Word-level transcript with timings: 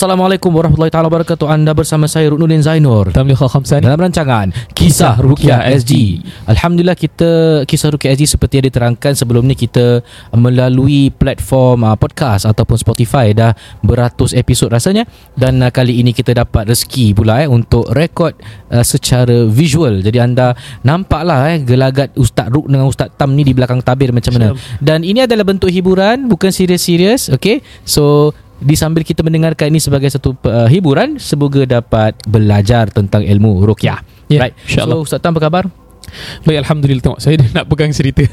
Assalamualaikum 0.00 0.48
warahmatullahi 0.56 0.88
taala 0.88 1.12
wabarakatuh. 1.12 1.44
Anda 1.44 1.76
bersama 1.76 2.08
saya 2.08 2.32
Ruknuddin 2.32 2.64
Zainur 2.64 3.12
Tamliha 3.12 3.44
dalam 3.84 4.00
rancangan 4.00 4.48
Kisah 4.72 5.20
Rukia 5.20 5.60
SG. 5.76 6.24
Alhamdulillah 6.48 6.96
kita 6.96 7.60
Kisah 7.68 7.92
Rukia 7.92 8.16
SG 8.16 8.32
seperti 8.32 8.64
yang 8.64 8.72
diterangkan 8.72 9.12
sebelum 9.12 9.44
ni 9.44 9.52
kita 9.52 10.00
melalui 10.32 11.12
platform 11.12 11.84
uh, 11.84 12.00
podcast 12.00 12.48
ataupun 12.48 12.80
Spotify 12.80 13.36
dah 13.36 13.52
beratus 13.84 14.32
episod 14.32 14.72
rasanya 14.72 15.04
dan 15.36 15.60
uh, 15.60 15.68
kali 15.68 16.00
ini 16.00 16.16
kita 16.16 16.32
dapat 16.32 16.72
rezeki 16.72 17.12
pula 17.12 17.44
eh 17.44 17.48
untuk 17.52 17.84
rekod 17.92 18.32
uh, 18.72 18.80
secara 18.80 19.44
visual. 19.52 20.00
Jadi 20.00 20.16
anda 20.16 20.56
nampaklah 20.80 21.52
eh 21.52 21.60
gelagat 21.60 22.16
Ustaz 22.16 22.48
Ruk 22.48 22.72
dengan 22.72 22.88
Ustaz 22.88 23.12
Tam 23.20 23.36
ni 23.36 23.44
di 23.44 23.52
belakang 23.52 23.84
tabir 23.84 24.16
macam 24.16 24.32
mana. 24.32 24.56
Dan 24.80 25.04
ini 25.04 25.28
adalah 25.28 25.44
bentuk 25.44 25.68
hiburan 25.68 26.24
bukan 26.24 26.48
serius-serius, 26.48 27.28
okay? 27.28 27.60
So 27.84 28.32
di 28.60 28.76
sambil 28.76 29.02
kita 29.02 29.24
mendengarkan 29.24 29.72
ini 29.72 29.80
sebagai 29.80 30.12
satu 30.12 30.36
uh, 30.44 30.68
hiburan 30.68 31.16
semoga 31.16 31.64
dapat 31.64 32.14
belajar 32.28 32.92
tentang 32.92 33.24
ilmu 33.24 33.64
ruqyah. 33.64 34.00
Ya, 34.30 34.46
right. 34.46 34.54
insyaAllah. 34.68 35.00
So 35.00 35.04
Ustaz 35.08 35.20
Tam 35.24 35.34
apa 35.34 35.40
khabar? 35.42 35.64
Baik 36.42 36.66
Alhamdulillah 36.66 37.02
tengok 37.02 37.20
Saya 37.22 37.38
dah 37.38 37.48
nak 37.60 37.66
pegang 37.70 37.92
cerita 37.94 38.26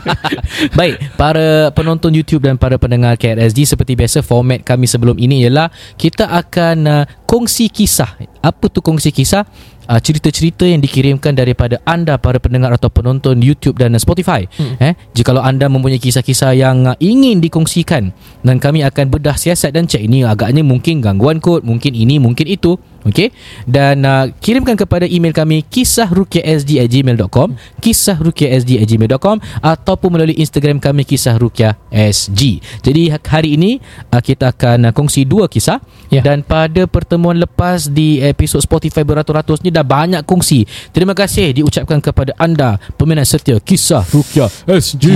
Baik, 0.78 0.96
para 1.20 1.68
penonton 1.76 2.12
YouTube 2.12 2.44
dan 2.44 2.56
para 2.56 2.80
pendengar 2.80 3.20
KRSG 3.20 3.76
seperti 3.76 3.92
biasa 3.98 4.24
format 4.24 4.64
kami 4.64 4.88
sebelum 4.88 5.16
ini 5.20 5.44
ialah 5.44 5.68
kita 5.96 6.28
akan 6.28 6.76
uh, 6.88 7.04
kongsi 7.28 7.72
kisah. 7.72 8.20
Apa 8.44 8.68
tu 8.68 8.84
kongsi 8.84 9.08
kisah? 9.08 9.48
Uh, 9.90 9.98
cerita-cerita 9.98 10.62
yang 10.62 10.78
dikirimkan 10.78 11.34
daripada 11.34 11.82
anda 11.82 12.14
para 12.14 12.38
pendengar 12.38 12.70
atau 12.70 12.86
penonton 12.86 13.42
YouTube 13.42 13.82
dan 13.82 13.98
Spotify. 13.98 14.46
Hmm. 14.54 14.78
Eh, 14.78 14.94
jikalau 15.10 15.42
anda 15.42 15.66
mempunyai 15.66 15.98
kisah-kisah 15.98 16.54
yang 16.54 16.86
uh, 16.86 16.96
ingin 17.02 17.42
dikongsikan 17.42 18.14
dan 18.46 18.56
kami 18.62 18.86
akan 18.86 19.10
bedah 19.10 19.34
siasat 19.34 19.74
dan 19.74 19.90
cek 19.90 20.06
ini 20.06 20.22
agaknya 20.22 20.62
mungkin 20.62 21.02
gangguan 21.02 21.42
kod, 21.42 21.66
mungkin 21.66 21.98
ini, 21.98 22.22
mungkin 22.22 22.46
itu. 22.46 22.78
Okey. 23.02 23.34
Dan 23.64 24.02
uh, 24.02 24.30
kirimkan 24.38 24.74
kepada 24.74 25.04
email 25.04 25.30
kami 25.30 25.62
kisahrukiasd@gmail.com, 25.64 27.48
kisahrukiasd@gmail.com 27.78 29.36
ataupun 29.58 30.08
melalui 30.10 30.36
Instagram 30.36 30.78
kami 30.78 31.02
kisahrukiasg. 31.02 32.40
Jadi 32.78 33.02
ha- 33.08 33.22
hari 33.22 33.54
ini 33.54 33.70
uh, 34.08 34.18
kita 34.18 34.50
akan 34.50 34.88
uh, 34.88 34.92
kongsi 34.92 35.24
dua 35.24 35.46
kisah 35.46 35.82
Ya. 36.12 36.20
dan 36.20 36.44
pada 36.44 36.84
pertemuan 36.84 37.32
lepas 37.34 37.88
di 37.88 38.20
episod 38.20 38.60
Spotify 38.60 39.00
beratus-ratus 39.00 39.64
ni 39.64 39.72
dah 39.72 39.80
banyak 39.80 40.20
kongsi. 40.22 40.68
Terima 40.92 41.16
kasih 41.16 41.56
diucapkan 41.56 41.98
kepada 41.98 42.36
anda 42.36 42.76
peminat 42.94 43.24
setia 43.24 43.56
kisah 43.56 44.04
Rukia 44.12 44.44
SG. 44.68 45.06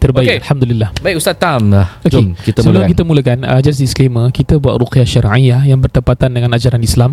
Terbaik 0.00 0.24
Okey. 0.24 0.38
Alhamdulillah 0.40 0.88
Baik 0.98 1.20
Ustaz 1.20 1.36
Tam, 1.36 1.68
uh, 1.70 1.84
Okay. 2.00 2.08
jom 2.10 2.32
kita 2.34 2.58
Sebelum 2.58 2.72
mulakan. 2.80 2.88
kita 2.88 3.02
mulakan 3.04 3.38
uh, 3.44 3.60
Just 3.60 3.78
disclaimer 3.78 4.24
Kita 4.30 4.56
buat 4.56 4.76
ruqyah 4.76 5.04
syar'iyah 5.04 5.60
Yang 5.62 5.80
bertepatan 5.84 6.32
dengan 6.32 6.50
ajaran 6.50 6.80
Islam 6.80 7.03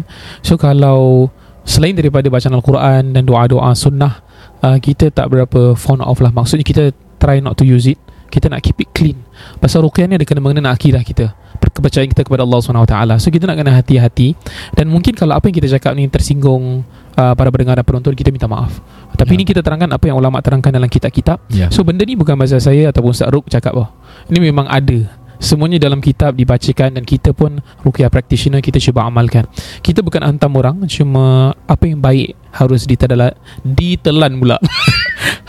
So 0.42 0.56
kalau 0.56 1.28
Selain 1.62 1.94
daripada 1.94 2.26
bacaan 2.26 2.58
Al-Quran 2.58 3.14
Dan 3.14 3.24
doa-doa 3.24 3.70
sunnah 3.74 4.26
uh, 4.60 4.78
Kita 4.78 5.10
tak 5.10 5.30
berapa 5.30 5.76
fond 5.76 6.02
of 6.02 6.18
lah. 6.18 6.32
Maksudnya 6.32 6.64
kita 6.64 6.84
Try 7.22 7.38
not 7.38 7.54
to 7.54 7.64
use 7.64 7.86
it. 7.86 8.02
Kita 8.34 8.50
nak 8.50 8.64
keep 8.64 8.82
it 8.82 8.90
clean. 8.96 9.14
Pasal 9.60 9.86
ruqyah 9.86 10.10
ni 10.10 10.16
ada 10.16 10.26
kena 10.26 10.42
mengena 10.42 10.66
dengan 10.66 10.74
akidah 10.74 11.06
kita. 11.06 11.38
Per- 11.62 11.70
Kepercayaan 11.70 12.10
kita 12.10 12.26
kepada 12.26 12.42
Allah 12.42 12.58
SWT 12.58 12.96
So 13.22 13.30
kita 13.30 13.46
nak 13.46 13.62
kena 13.62 13.78
hati-hati. 13.78 14.34
Dan 14.74 14.90
mungkin 14.90 15.14
kalau 15.14 15.38
apa 15.38 15.46
yang 15.46 15.54
kita 15.54 15.70
cakap 15.70 15.94
ni 15.94 16.10
Tersinggung 16.10 16.82
uh, 17.14 17.34
Para 17.38 17.54
pendengar 17.54 17.78
dan 17.78 17.86
penonton 17.86 18.18
Kita 18.18 18.34
minta 18.34 18.50
maaf. 18.50 18.82
Tapi 19.14 19.30
Ya. 19.30 19.38
ini 19.38 19.44
kita 19.46 19.62
terangkan 19.62 19.94
Apa 19.94 20.10
yang 20.10 20.18
ulama 20.18 20.42
terangkan 20.42 20.74
dalam 20.74 20.90
kitab-kitab. 20.90 21.46
Ya. 21.54 21.70
So 21.70 21.86
benda 21.86 22.02
ni 22.02 22.18
bukan 22.18 22.34
bahasa 22.34 22.58
saya 22.58 22.90
Ataupun 22.90 23.14
Ustaz 23.14 23.30
Ruk 23.30 23.46
cakap 23.46 23.78
oh. 23.78 23.86
Ini 24.34 24.42
memang 24.42 24.66
ada 24.66 24.98
Semuanya 25.42 25.82
dalam 25.82 25.98
kitab 26.00 26.38
dibacakan 26.38 26.94
Dan 26.96 27.04
kita 27.04 27.34
pun 27.34 27.58
Ruqyah 27.82 28.14
practitioner 28.14 28.62
Kita 28.62 28.78
cuba 28.78 29.10
amalkan 29.10 29.50
Kita 29.82 30.06
bukan 30.06 30.22
hantam 30.22 30.54
orang 30.54 30.86
Cuma 30.86 31.58
Apa 31.66 31.90
yang 31.90 31.98
baik 31.98 32.38
Harus 32.54 32.86
ditelan 32.86 33.34
Ditelan 33.66 34.38
pula 34.38 34.62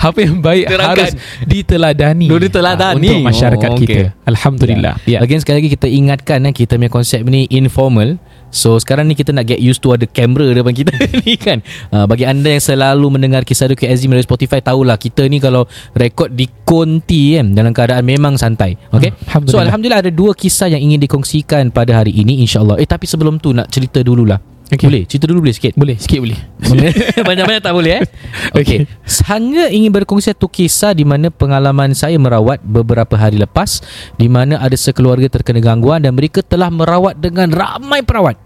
Apa 0.03 0.19
yang 0.19 0.43
baik 0.43 0.67
Terangkan. 0.67 1.15
Harus 1.15 1.15
diteladani. 1.47 2.27
Ah, 2.27 2.93
Untuk 2.99 3.23
masyarakat 3.23 3.69
Oh, 3.71 3.77
okey. 3.79 3.87
kita 3.87 4.03
Alhamdulillah 4.27 4.95
ya. 5.07 5.23
Again 5.23 5.39
sekali 5.39 5.63
lagi 5.63 5.71
kita 5.79 5.87
ingatkan 5.87 6.43
eh, 6.43 6.53
kita 6.53 6.75
punya 6.75 6.91
konsep 6.91 7.23
ni 7.23 7.47
informal. 7.47 8.19
So 8.53 8.77
sekarang 8.77 9.09
ni 9.09 9.17
kita 9.17 9.33
nak 9.33 9.49
get 9.49 9.59
used 9.59 9.81
to 9.81 9.97
ada 9.97 10.05
kamera 10.05 10.53
depan 10.53 10.77
kita 10.77 10.93
ni 11.25 11.41
kan. 11.41 11.65
Uh, 11.89 12.05
bagi 12.05 12.29
anda 12.29 12.53
yang 12.53 12.61
selalu 12.61 13.17
mendengar 13.17 13.49
kisah 13.49 13.67
Duki 13.73 13.89
Azim 13.89 14.13
melalui 14.13 14.29
Spotify 14.29 14.61
tahulah 14.61 15.01
kita 15.01 15.25
ni 15.27 15.41
kalau 15.41 15.65
rekod 15.97 16.37
di 16.37 16.45
konti 16.63 17.41
kan 17.41 17.57
dalam 17.57 17.73
keadaan 17.73 18.05
memang 18.05 18.37
santai. 18.37 18.77
Okay. 18.93 19.11
Hmm, 19.11 19.25
Alhamdulillah. 19.27 19.57
So 19.57 19.65
alhamdulillah 19.65 20.01
ada 20.05 20.13
dua 20.13 20.37
kisah 20.37 20.69
yang 20.69 20.85
ingin 20.85 21.01
dikongsikan 21.01 21.73
pada 21.73 22.05
hari 22.05 22.13
ini 22.13 22.45
insyaallah. 22.45 22.77
Eh 22.77 22.87
tapi 22.87 23.09
sebelum 23.09 23.41
tu 23.41 23.57
nak 23.57 23.73
cerita 23.73 24.05
dululah. 24.05 24.53
Okey. 24.73 24.89
Boleh? 24.89 25.03
Cerita 25.05 25.29
dulu 25.29 25.45
boleh 25.45 25.53
sikit? 25.53 25.73
Boleh 25.77 25.97
sikit 26.01 26.19
boleh 26.25 26.39
Banyak-banyak 27.29 27.61
tak 27.61 27.75
boleh 27.77 28.01
eh 28.01 28.03
Okey 28.59 28.89
Okey. 28.89 28.89
Hanya 29.29 29.69
ingin 29.69 29.93
berkongsi 29.93 30.33
satu 30.33 30.49
kisah 30.49 30.97
Di 30.97 31.05
mana 31.05 31.29
pengalaman 31.29 31.93
saya 31.93 32.17
merawat 32.17 32.65
Beberapa 32.65 33.21
hari 33.21 33.37
lepas 33.37 33.85
Di 34.17 34.33
mana 34.33 34.57
ada 34.57 34.73
sekeluarga 34.73 35.29
terkena 35.29 35.61
gangguan 35.61 36.01
Dan 36.01 36.17
mereka 36.17 36.41
telah 36.41 36.73
merawat 36.73 37.21
Dengan 37.21 37.53
ramai 37.53 38.01
perawat 38.01 38.41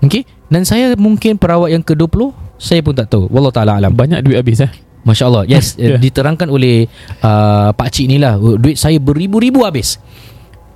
Okey? 0.00 0.24
Dan 0.48 0.64
saya 0.64 0.96
mungkin 0.96 1.36
perawat 1.36 1.70
yang 1.70 1.84
ke-20 1.84 2.32
Saya 2.60 2.80
pun 2.84 2.92
tak 2.92 3.08
tahu. 3.12 3.28
Wallah 3.32 3.52
ta'ala 3.52 3.80
alam. 3.80 3.92
Banyak 3.92 4.20
duit 4.24 4.36
habis 4.36 4.60
eh? 4.60 4.72
Masya 5.00 5.32
Allah 5.32 5.44
Yes 5.48 5.76
yeah. 5.80 5.88
Yeah. 5.96 6.00
Diterangkan 6.00 6.48
oleh 6.52 6.88
uh, 7.24 7.72
Pakcik 7.72 8.04
ni 8.08 8.20
lah. 8.20 8.36
Duit 8.36 8.76
saya 8.76 9.00
beribu-ribu 9.00 9.64
habis. 9.64 9.96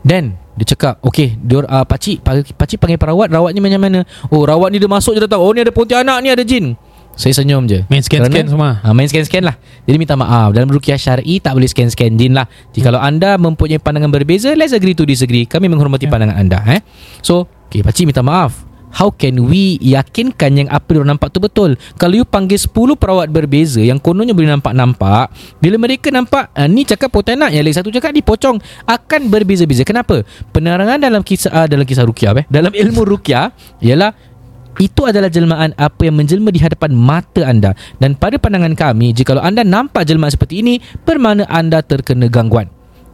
Dan 0.04 0.36
dia 0.54 0.76
cakap 0.76 1.00
Okay 1.04 1.36
dia, 1.36 1.60
uh, 1.64 1.84
Pakcik 1.84 2.24
Pakcik 2.56 2.80
panggil 2.80 3.00
perawat. 3.00 3.28
Rawatnya 3.32 3.60
macam 3.60 3.80
mana? 3.80 4.00
Oh 4.32 4.44
rawat 4.44 4.72
ni 4.72 4.80
dia 4.80 4.88
masuk 4.88 5.16
je 5.16 5.20
dah 5.24 5.36
tahu. 5.36 5.42
Oh 5.44 5.52
ni 5.52 5.60
ada 5.60 5.72
pontianak 5.72 6.20
ni 6.24 6.28
ada 6.32 6.44
jin. 6.44 6.76
Saya 7.14 7.30
senyum 7.30 7.68
je. 7.70 7.86
Main 7.86 8.02
scan-scan 8.02 8.50
semua. 8.50 8.82
Ha, 8.82 8.90
main 8.90 9.06
scan-scan 9.06 9.46
lah. 9.46 9.54
Jadi 9.86 9.96
minta 10.02 10.18
maaf. 10.18 10.50
Dalam 10.50 10.66
rukiah 10.66 10.98
syar'i 10.98 11.38
Tak 11.38 11.54
boleh 11.54 11.70
scan-scan 11.70 12.10
jin 12.18 12.34
lah. 12.34 12.50
Jika 12.74 12.90
kalau 12.90 12.98
anda 12.98 13.38
mempunyai 13.38 13.78
pandangan 13.78 14.10
berbeza 14.10 14.50
Let's 14.58 14.74
agree 14.74 14.98
to 14.98 15.06
disagree. 15.06 15.46
Kami 15.46 15.70
menghormati 15.70 16.08
Ya. 16.08 16.12
pandangan 16.12 16.36
anda 16.42 16.58
eh? 16.66 16.82
So 17.22 17.46
Okay 17.70 17.86
pakcik 17.86 18.10
minta 18.10 18.24
maaf 18.24 18.73
How 18.94 19.10
can 19.10 19.50
we 19.50 19.76
yakinkan 19.82 20.54
yang 20.54 20.68
apa 20.70 20.86
dia 20.94 21.02
nampak 21.02 21.34
tu 21.34 21.42
betul 21.42 21.74
Kalau 21.98 22.14
you 22.14 22.22
panggil 22.22 22.54
10 22.54 22.70
perawat 22.94 23.26
berbeza 23.26 23.82
Yang 23.82 24.06
kononnya 24.06 24.30
boleh 24.30 24.54
nampak-nampak 24.54 25.34
Bila 25.58 25.76
mereka 25.82 26.14
nampak 26.14 26.54
uh, 26.54 26.70
Ni 26.70 26.86
cakap 26.86 27.10
pontianak 27.10 27.50
Yang 27.50 27.64
lagi 27.66 27.76
satu 27.82 27.90
cakap 27.90 28.14
ni 28.14 28.22
pocong 28.22 28.62
Akan 28.86 29.26
berbeza-beza 29.26 29.82
Kenapa? 29.82 30.22
Penerangan 30.54 31.02
dalam 31.02 31.26
kisah 31.26 31.50
uh, 31.50 31.66
Dalam 31.66 31.82
kisah 31.82 32.06
rukiah 32.06 32.32
eh? 32.38 32.46
Dalam 32.46 32.70
ilmu 32.82 33.02
rukiah 33.02 33.50
Ialah 33.82 34.34
itu 34.74 35.06
adalah 35.06 35.30
jelmaan 35.30 35.70
apa 35.78 36.02
yang 36.02 36.18
menjelma 36.18 36.50
di 36.50 36.58
hadapan 36.58 36.98
mata 36.98 37.46
anda 37.46 37.78
dan 38.02 38.18
pada 38.18 38.42
pandangan 38.42 38.74
kami 38.74 39.14
jika 39.14 39.38
anda 39.38 39.62
nampak 39.62 40.02
jelmaan 40.02 40.34
seperti 40.34 40.66
ini 40.66 40.82
bermakna 41.06 41.46
anda 41.46 41.78
terkena 41.78 42.26
gangguan 42.26 42.66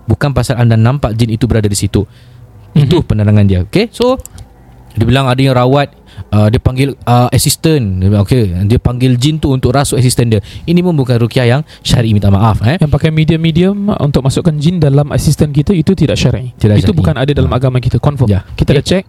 bukan 0.09 0.33
pasal 0.33 0.57
anda 0.57 0.81
nampak 0.81 1.13
jin 1.21 1.29
itu 1.29 1.45
berada 1.45 1.69
di 1.69 1.77
situ 1.77 2.09
itu 2.73 2.97
Mhm. 3.03 3.07
penerangan 3.07 3.45
dia 3.45 3.61
okey 3.67 3.93
so 3.93 4.17
dia 4.91 5.05
bilang 5.05 5.27
ada 5.27 5.39
yang 5.39 5.55
rawat 5.55 5.95
uh, 6.29 6.47
dia 6.47 6.59
panggil 6.59 6.99
uh, 7.05 7.31
assistant 7.31 7.99
dia 7.99 8.09
bilang, 8.09 8.25
okey 8.25 8.43
dia 8.67 8.77
panggil 8.77 9.15
jin 9.15 9.37
tu 9.37 9.49
untuk 9.49 9.71
rasuk 9.71 9.97
assistant 9.97 10.29
dia 10.29 10.41
ini 10.65 10.81
pun 10.81 10.93
bukan 10.93 11.15
rukiah 11.17 11.47
yang 11.49 11.63
syar'i 11.81 12.11
minta 12.11 12.27
maaf 12.27 12.59
eh 12.63 12.75
Yang 12.77 12.91
pakai 12.91 13.11
medium-medium 13.11 13.77
Untuk 13.97 14.21
masukkan 14.21 14.53
jin 14.53 14.77
dalam 14.77 15.11
asisten 15.11 15.51
kita 15.51 15.71
Itu 15.71 15.93
tidak 15.93 16.15
syar'i 16.15 16.51
Tidak 16.53 16.77
Itu 16.77 16.91
syar'i. 16.91 16.99
bukan 16.99 17.15
ada 17.15 17.31
dalam 17.31 17.49
Ha. 17.49 17.57
agama 17.57 17.79
kita 17.79 17.99
Confirm 17.99 18.29
Ya. 18.29 18.43
Kita 18.51 18.71
Okay. 18.71 18.77
dah 18.77 18.85
check 18.85 19.05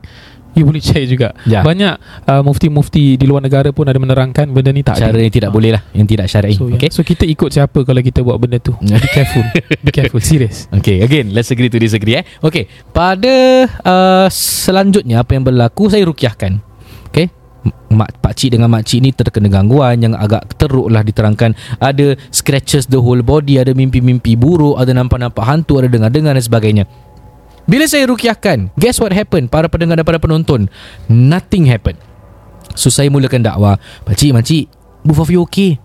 You 0.58 0.68
boleh 0.68 0.84
check 0.84 1.08
juga 1.08 1.34
Ya. 1.48 1.64
Banyak 1.64 2.26
uh, 2.28 2.44
mufti-mufti 2.44 3.16
di 3.16 3.26
luar 3.26 3.42
negara 3.42 3.72
pun 3.72 3.88
ada 3.88 3.98
menerangkan 3.98 4.52
Benda 4.52 4.70
ni 4.76 4.84
tak 4.84 5.00
cara 5.00 5.16
ada 5.16 5.24
yang 5.24 5.34
tidak 5.34 5.50
boleh 5.50 5.74
lah 5.74 5.82
yang 5.96 6.06
tidak 6.06 6.28
syar'i 6.28 6.54
so, 6.54 6.68
okey 6.68 6.76
okay. 6.76 6.90
so 6.92 7.02
kita 7.02 7.24
ikut 7.24 7.50
siapa 7.50 7.82
Kalau 7.88 8.02
kita 8.04 8.20
buat 8.22 8.38
benda 8.38 8.60
tu 8.60 8.76
Be 8.84 9.10
careful 9.16 9.44
Be 9.82 9.92
careful 9.96 10.22
Serious 10.22 10.68
Okay, 10.72 11.04
again, 11.04 11.36
let's 11.36 11.52
agree 11.52 11.68
to 11.68 11.78
disagree 11.78 12.18
eh. 12.18 12.26
Okay, 12.42 12.66
pada 12.96 13.68
uh, 13.84 14.28
selanjutnya 14.32 15.22
apa 15.22 15.38
yang 15.38 15.44
berlaku 15.44 15.92
saya 15.92 16.08
rukiahkan. 16.08 16.58
Okay, 17.12 17.28
mak 17.92 18.18
pak 18.24 18.34
cik 18.34 18.58
dengan 18.58 18.72
mak 18.72 18.88
cik 18.88 19.00
ni 19.04 19.12
terkena 19.12 19.52
gangguan 19.52 20.00
yang 20.00 20.14
agak 20.16 20.48
teruk 20.56 20.88
lah 20.88 21.04
diterangkan. 21.04 21.54
Ada 21.78 22.16
scratches 22.32 22.88
the 22.88 22.98
whole 22.98 23.22
body, 23.22 23.60
ada 23.60 23.76
mimpi-mimpi 23.76 24.40
buruk, 24.40 24.80
ada 24.80 24.96
nampak-nampak 24.96 25.44
hantu, 25.44 25.84
ada 25.84 25.92
dengar-dengar 25.92 26.34
dan 26.34 26.44
sebagainya. 26.44 26.84
Bila 27.70 27.86
saya 27.86 28.10
rukiahkan, 28.10 28.74
guess 28.76 28.98
what 28.98 29.14
happened 29.14 29.48
para 29.48 29.70
pendengar 29.70 30.02
dan 30.02 30.06
para 30.08 30.18
penonton? 30.18 30.68
Nothing 31.08 31.70
happened. 31.70 32.00
So 32.74 32.90
saya 32.90 33.12
mulakan 33.12 33.46
dakwah. 33.46 33.78
Pakcik, 34.08 34.32
makcik, 34.34 34.66
both 35.06 35.22
of 35.22 35.30
you 35.30 35.44
okay? 35.46 35.78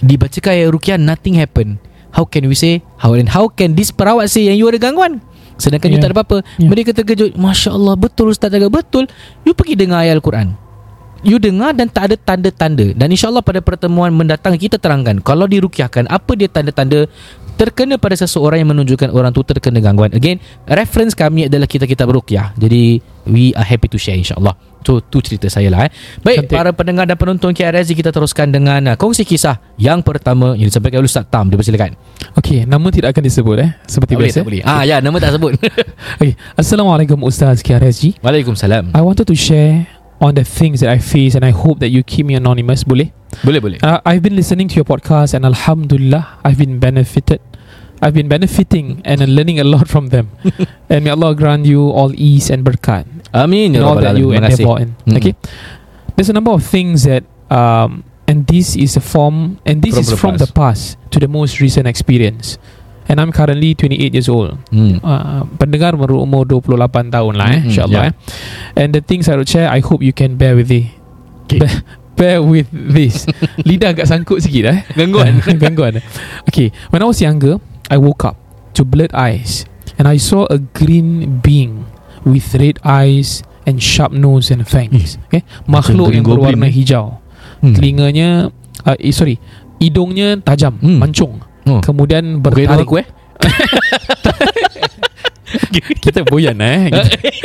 Dibacakan 0.00 0.52
ayat 0.56 0.68
rukiah, 0.72 0.98
nothing 1.00 1.36
happened. 1.36 1.80
How 2.10 2.26
can 2.26 2.48
we 2.50 2.56
say? 2.58 2.82
How 2.98 3.14
and 3.14 3.30
how 3.30 3.46
can 3.46 3.78
this 3.78 3.94
perawat 3.94 4.32
say 4.32 4.50
yang 4.50 4.58
you 4.58 4.66
ada 4.66 4.80
gangguan? 4.80 5.22
Sedangkan 5.60 5.92
you 5.92 6.00
Yeah. 6.00 6.08
tak 6.08 6.10
ada 6.10 6.16
apa-apa. 6.16 6.36
Yeah. 6.56 6.70
Mereka 6.72 6.90
terkejut. 6.96 7.36
Masya 7.36 7.76
Allah, 7.76 7.94
betul 7.94 8.32
Ustaz 8.32 8.48
jaga 8.50 8.72
betul. 8.72 9.06
You 9.44 9.52
pergi 9.52 9.76
dengar 9.76 10.02
ayat 10.02 10.18
Al-Quran. 10.18 10.56
You 11.20 11.36
dengar 11.36 11.76
dan 11.76 11.92
tak 11.92 12.08
ada 12.08 12.16
tanda-tanda 12.16 12.96
Dan 12.96 13.12
insyaAllah 13.12 13.44
pada 13.44 13.60
pertemuan 13.60 14.08
mendatang 14.08 14.56
Kita 14.56 14.80
terangkan 14.80 15.20
Kalau 15.20 15.44
dirukiahkan 15.44 16.08
Apa 16.08 16.32
dia 16.32 16.48
tanda-tanda 16.48 17.12
terkena 17.60 18.00
pada 18.00 18.16
seseorang 18.16 18.64
yang 18.64 18.72
menunjukkan 18.72 19.12
orang 19.12 19.36
tu 19.36 19.44
terkena 19.44 19.84
gangguan. 19.84 20.08
Again, 20.16 20.40
reference 20.64 21.12
kami 21.12 21.52
adalah 21.52 21.68
kita-kita 21.68 22.08
berukyah. 22.08 22.56
Jadi 22.56 23.04
we 23.28 23.52
are 23.52 23.68
happy 23.68 23.84
to 23.92 24.00
share 24.00 24.16
insyaAllah. 24.16 24.56
So 24.80 25.04
tu 25.04 25.20
cerita 25.20 25.44
saya 25.52 25.68
lah 25.68 25.84
eh. 25.84 25.92
Baik, 26.24 26.48
Cantik. 26.48 26.56
para 26.56 26.72
pendengar 26.72 27.04
dan 27.04 27.20
penonton 27.20 27.52
KRSG 27.52 27.92
kita 27.92 28.16
teruskan 28.16 28.48
dengan 28.48 28.80
uh, 28.88 28.96
kongsi 28.96 29.28
kisah 29.28 29.60
yang 29.76 30.00
pertama 30.00 30.56
yang 30.56 30.72
disampaikan 30.72 31.04
oleh 31.04 31.10
Ustaz 31.12 31.28
Tam. 31.28 31.52
Dipersilakan. 31.52 32.00
Okey, 32.40 32.64
nama 32.64 32.88
tidak 32.88 33.12
akan 33.12 33.22
disebut 33.28 33.56
eh 33.60 33.70
seperti 33.84 34.16
Tak 34.16 34.18
boleh, 34.24 34.28
biasa. 34.32 34.40
tak 34.40 34.48
boleh. 34.48 34.60
Ah 34.64 34.82
ya, 34.88 35.04
nama 35.04 35.16
tak 35.20 35.36
sebut. 35.36 35.52
Okay. 36.16 36.32
Assalamualaikum 36.56 37.20
Ustaz 37.28 37.60
KRSG. 37.60 38.24
Waalaikumsalam. 38.24 38.96
I 38.96 39.04
wanted 39.04 39.28
to 39.28 39.36
share 39.36 39.84
on 40.20 40.32
the 40.32 40.44
things 40.48 40.80
that 40.80 40.88
I 40.88 40.96
face 40.96 41.36
and 41.36 41.44
I 41.44 41.52
hope 41.52 41.80
that 41.84 41.92
you 41.92 42.00
keep 42.00 42.24
me 42.24 42.36
anonymous. 42.36 42.84
Boleh? 42.88 43.12
Boleh, 43.44 43.60
boleh. 43.60 43.78
Uh, 43.84 44.00
I've 44.08 44.24
been 44.24 44.36
listening 44.36 44.68
to 44.72 44.80
your 44.80 44.88
podcast 44.88 45.36
and 45.36 45.44
Alhamdulillah 45.44 46.40
I've 46.40 46.56
been 46.56 46.80
benefited. 46.80 47.40
I've 48.00 48.16
been 48.16 48.28
benefiting 48.28 49.04
and 49.04 49.20
learning 49.28 49.60
a 49.60 49.64
lot 49.64 49.88
from 49.88 50.08
them. 50.08 50.32
and 50.90 51.04
may 51.04 51.12
Allah 51.12 51.36
grant 51.36 51.68
you 51.68 51.92
all 51.92 52.12
ease 52.16 52.48
and 52.48 52.64
berkat 52.64 53.04
Amin. 53.36 53.76
in 53.76 53.80
Ya 53.80 53.86
all 53.86 54.00
that 54.00 54.16
you 54.16 54.32
endeavor 54.32 54.80
in. 54.80 54.96
Mm. 55.04 55.16
Okay. 55.20 55.34
There's 56.16 56.32
a 56.32 56.36
number 56.36 56.50
of 56.50 56.64
things 56.64 57.04
that 57.04 57.24
um 57.52 58.04
and 58.24 58.46
this 58.46 58.76
is 58.78 58.96
a 58.96 59.04
form 59.04 59.58
and 59.66 59.82
this 59.82 59.94
From 59.94 60.00
is 60.00 60.08
the 60.08 60.16
from 60.16 60.34
the 60.38 60.48
past 60.48 60.96
to 61.12 61.20
the 61.20 61.28
most 61.28 61.60
recent 61.60 61.84
experience. 61.86 62.56
And 63.10 63.18
I'm 63.18 63.34
currently 63.34 63.74
28 63.74 64.14
years 64.14 64.30
old. 64.30 64.54
Hmm. 64.70 65.02
Uh, 65.02 65.42
pendengar 65.58 65.98
berumur 65.98 66.46
28 66.46 67.10
tahun 67.10 67.32
lah 67.34 67.48
eh, 67.50 67.58
Mhm, 67.58 67.66
insyaAllah 67.66 68.02
yeah. 68.06 68.14
eh. 68.14 68.78
And 68.78 68.94
the 68.94 69.02
things 69.02 69.26
I 69.26 69.34
would 69.34 69.50
share, 69.50 69.66
I 69.66 69.82
hope 69.82 69.98
you 69.98 70.14
can 70.14 70.38
bear 70.38 70.54
with 70.54 70.70
it. 70.70 70.94
Okay. 71.50 71.58
Bear, 71.58 71.74
bear 72.14 72.38
with 72.38 72.70
this. 72.70 73.26
Lidah 73.66 73.98
agak 73.98 74.06
sangkut 74.06 74.46
sikit 74.46 74.62
eh. 74.70 74.78
Gangguan. 74.94 75.42
Gangguan. 75.62 75.98
Okay, 76.46 76.70
when 76.94 77.02
I 77.02 77.06
was 77.10 77.18
younger, 77.18 77.58
I 77.90 77.98
woke 77.98 78.22
up 78.24 78.38
to 78.74 78.86
blurred 78.86 79.10
eyes 79.12 79.66
and 79.98 80.06
I 80.06 80.16
saw 80.16 80.46
a 80.46 80.56
green 80.56 81.42
being 81.42 81.84
with 82.22 82.54
red 82.54 82.78
eyes 82.80 83.42
and 83.66 83.82
sharp 83.82 84.14
nose 84.14 84.48
and 84.48 84.64
fangs. 84.64 85.18
Okay, 85.28 85.42
makhluk 85.66 86.14
yang 86.14 86.24
berwarna 86.24 86.56
goblin, 86.56 86.70
eh? 86.70 86.72
hijau. 86.72 87.18
Hmm. 87.60 87.74
Telinganya, 87.76 88.28
uh, 88.86 88.96
eh, 88.96 89.12
sorry, 89.12 89.36
hidungnya 89.76 90.40
tajam, 90.40 90.78
Hmm. 90.80 90.96
mancung. 91.02 91.42
Oh. 91.68 91.82
Kemudian 91.84 92.40
hidung 92.40 92.42
bertaring. 92.46 92.86
aku 92.86 92.94
eh. 93.04 93.06
Kita 96.00 96.24
boyan 96.24 96.56
eh. 96.62 96.88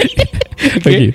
okay. 0.79 1.11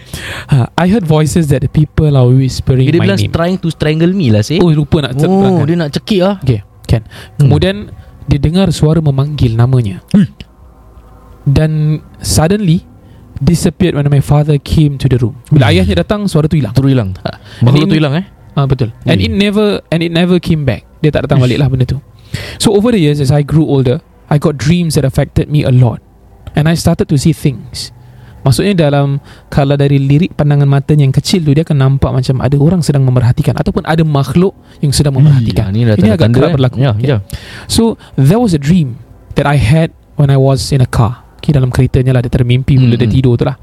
Uh, 0.50 0.66
I 0.76 0.86
heard 0.90 1.06
voices 1.06 1.48
that 1.48 1.64
the 1.64 1.70
people 1.70 2.12
are 2.12 2.28
whispering 2.28 2.90
Dia 2.90 3.00
my 3.00 3.06
bilang 3.08 3.18
name. 3.20 3.32
trying 3.32 3.56
to 3.62 3.68
strangle 3.72 4.12
me 4.12 4.28
lah 4.28 4.44
sih. 4.44 4.60
Oh, 4.60 4.68
lupa 4.70 5.00
nak 5.06 5.16
Oh, 5.16 5.20
terangkan. 5.20 5.64
dia 5.64 5.76
nak 5.78 5.90
cekik 5.96 6.20
ah. 6.22 6.36
Okay, 6.42 6.60
can. 6.84 7.02
Hmm. 7.06 7.48
Kemudian 7.48 7.76
dia 8.30 8.38
dengar 8.38 8.70
suara 8.70 9.02
memanggil 9.02 9.58
namanya. 9.58 10.06
Dan 11.42 11.98
suddenly 12.22 12.86
disappeared 13.40 13.96
when 13.96 14.06
my 14.06 14.22
father 14.22 14.60
came 14.60 15.00
to 15.00 15.08
the 15.10 15.18
room. 15.18 15.34
Bila 15.50 15.66
Hmm. 15.66 15.72
ayahnya 15.74 15.94
datang, 16.04 16.28
suara 16.30 16.46
tu 16.46 16.54
hilang. 16.60 16.76
Terus 16.76 16.92
hilang. 16.94 17.10
Makhluk 17.64 17.88
and 17.88 17.90
tu 17.90 17.96
hilang 17.98 18.14
eh. 18.14 18.24
Ah 18.54 18.66
betul. 18.70 18.92
And 19.08 19.18
Ui. 19.18 19.26
it 19.26 19.32
never 19.32 19.80
and 19.90 20.04
it 20.04 20.12
never 20.12 20.38
came 20.38 20.62
back. 20.62 20.84
Dia 21.00 21.10
tak 21.10 21.26
datang 21.26 21.40
balik 21.40 21.58
lah 21.58 21.66
benda 21.66 21.88
tu. 21.88 21.98
So 22.62 22.70
over 22.76 22.92
the 22.94 23.00
years 23.00 23.18
as 23.18 23.32
I 23.34 23.42
grew 23.42 23.66
older, 23.66 24.04
I 24.30 24.38
got 24.38 24.54
dreams 24.60 24.94
that 24.94 25.02
affected 25.02 25.50
me 25.50 25.66
a 25.66 25.72
lot. 25.74 25.98
And 26.54 26.68
I 26.70 26.74
started 26.78 27.08
to 27.10 27.16
see 27.18 27.34
things. 27.34 27.90
Maksudnya 28.40 28.88
dalam 28.88 29.20
kalau 29.48 29.76
dari 29.76 30.00
lirik 30.00 30.32
pandangan 30.32 30.64
matanya 30.64 31.04
yang 31.04 31.12
kecil 31.12 31.44
tu 31.44 31.52
dia 31.52 31.60
akan 31.60 31.76
nampak 31.76 32.08
macam 32.08 32.40
ada 32.40 32.56
orang 32.56 32.80
sedang 32.80 33.04
memerhatikan 33.04 33.52
ataupun 33.52 33.84
ada 33.84 34.00
makhluk 34.00 34.56
yang 34.80 34.90
sedang 34.90 35.12
memerhatikan. 35.12 35.68
Ni 35.70 35.84
dah 35.84 35.92
Ini 35.94 36.16
agak 36.16 36.24
tanda-tanda 36.32 36.36
kerap 36.36 36.48
eh. 36.48 36.54
berlaku. 36.56 36.76
Ya, 36.80 36.90
Okay. 36.96 37.06
ya. 37.06 37.16
So 37.68 38.00
there 38.16 38.40
was 38.40 38.56
a 38.56 38.60
dream 38.60 38.96
that 39.36 39.44
I 39.44 39.60
had 39.60 39.92
when 40.16 40.32
I 40.32 40.40
was 40.40 40.72
in 40.72 40.80
a 40.80 40.88
car. 40.88 41.20
Okay, 41.40 41.52
dalam 41.52 41.68
keretanya 41.68 42.12
lah 42.12 42.20
dia 42.20 42.32
termimpi 42.32 42.76
bila 42.76 42.96
dia 42.96 43.08
Hmm. 43.08 43.16
tidur 43.16 43.36
tu 43.36 43.44
lah. 43.44 43.56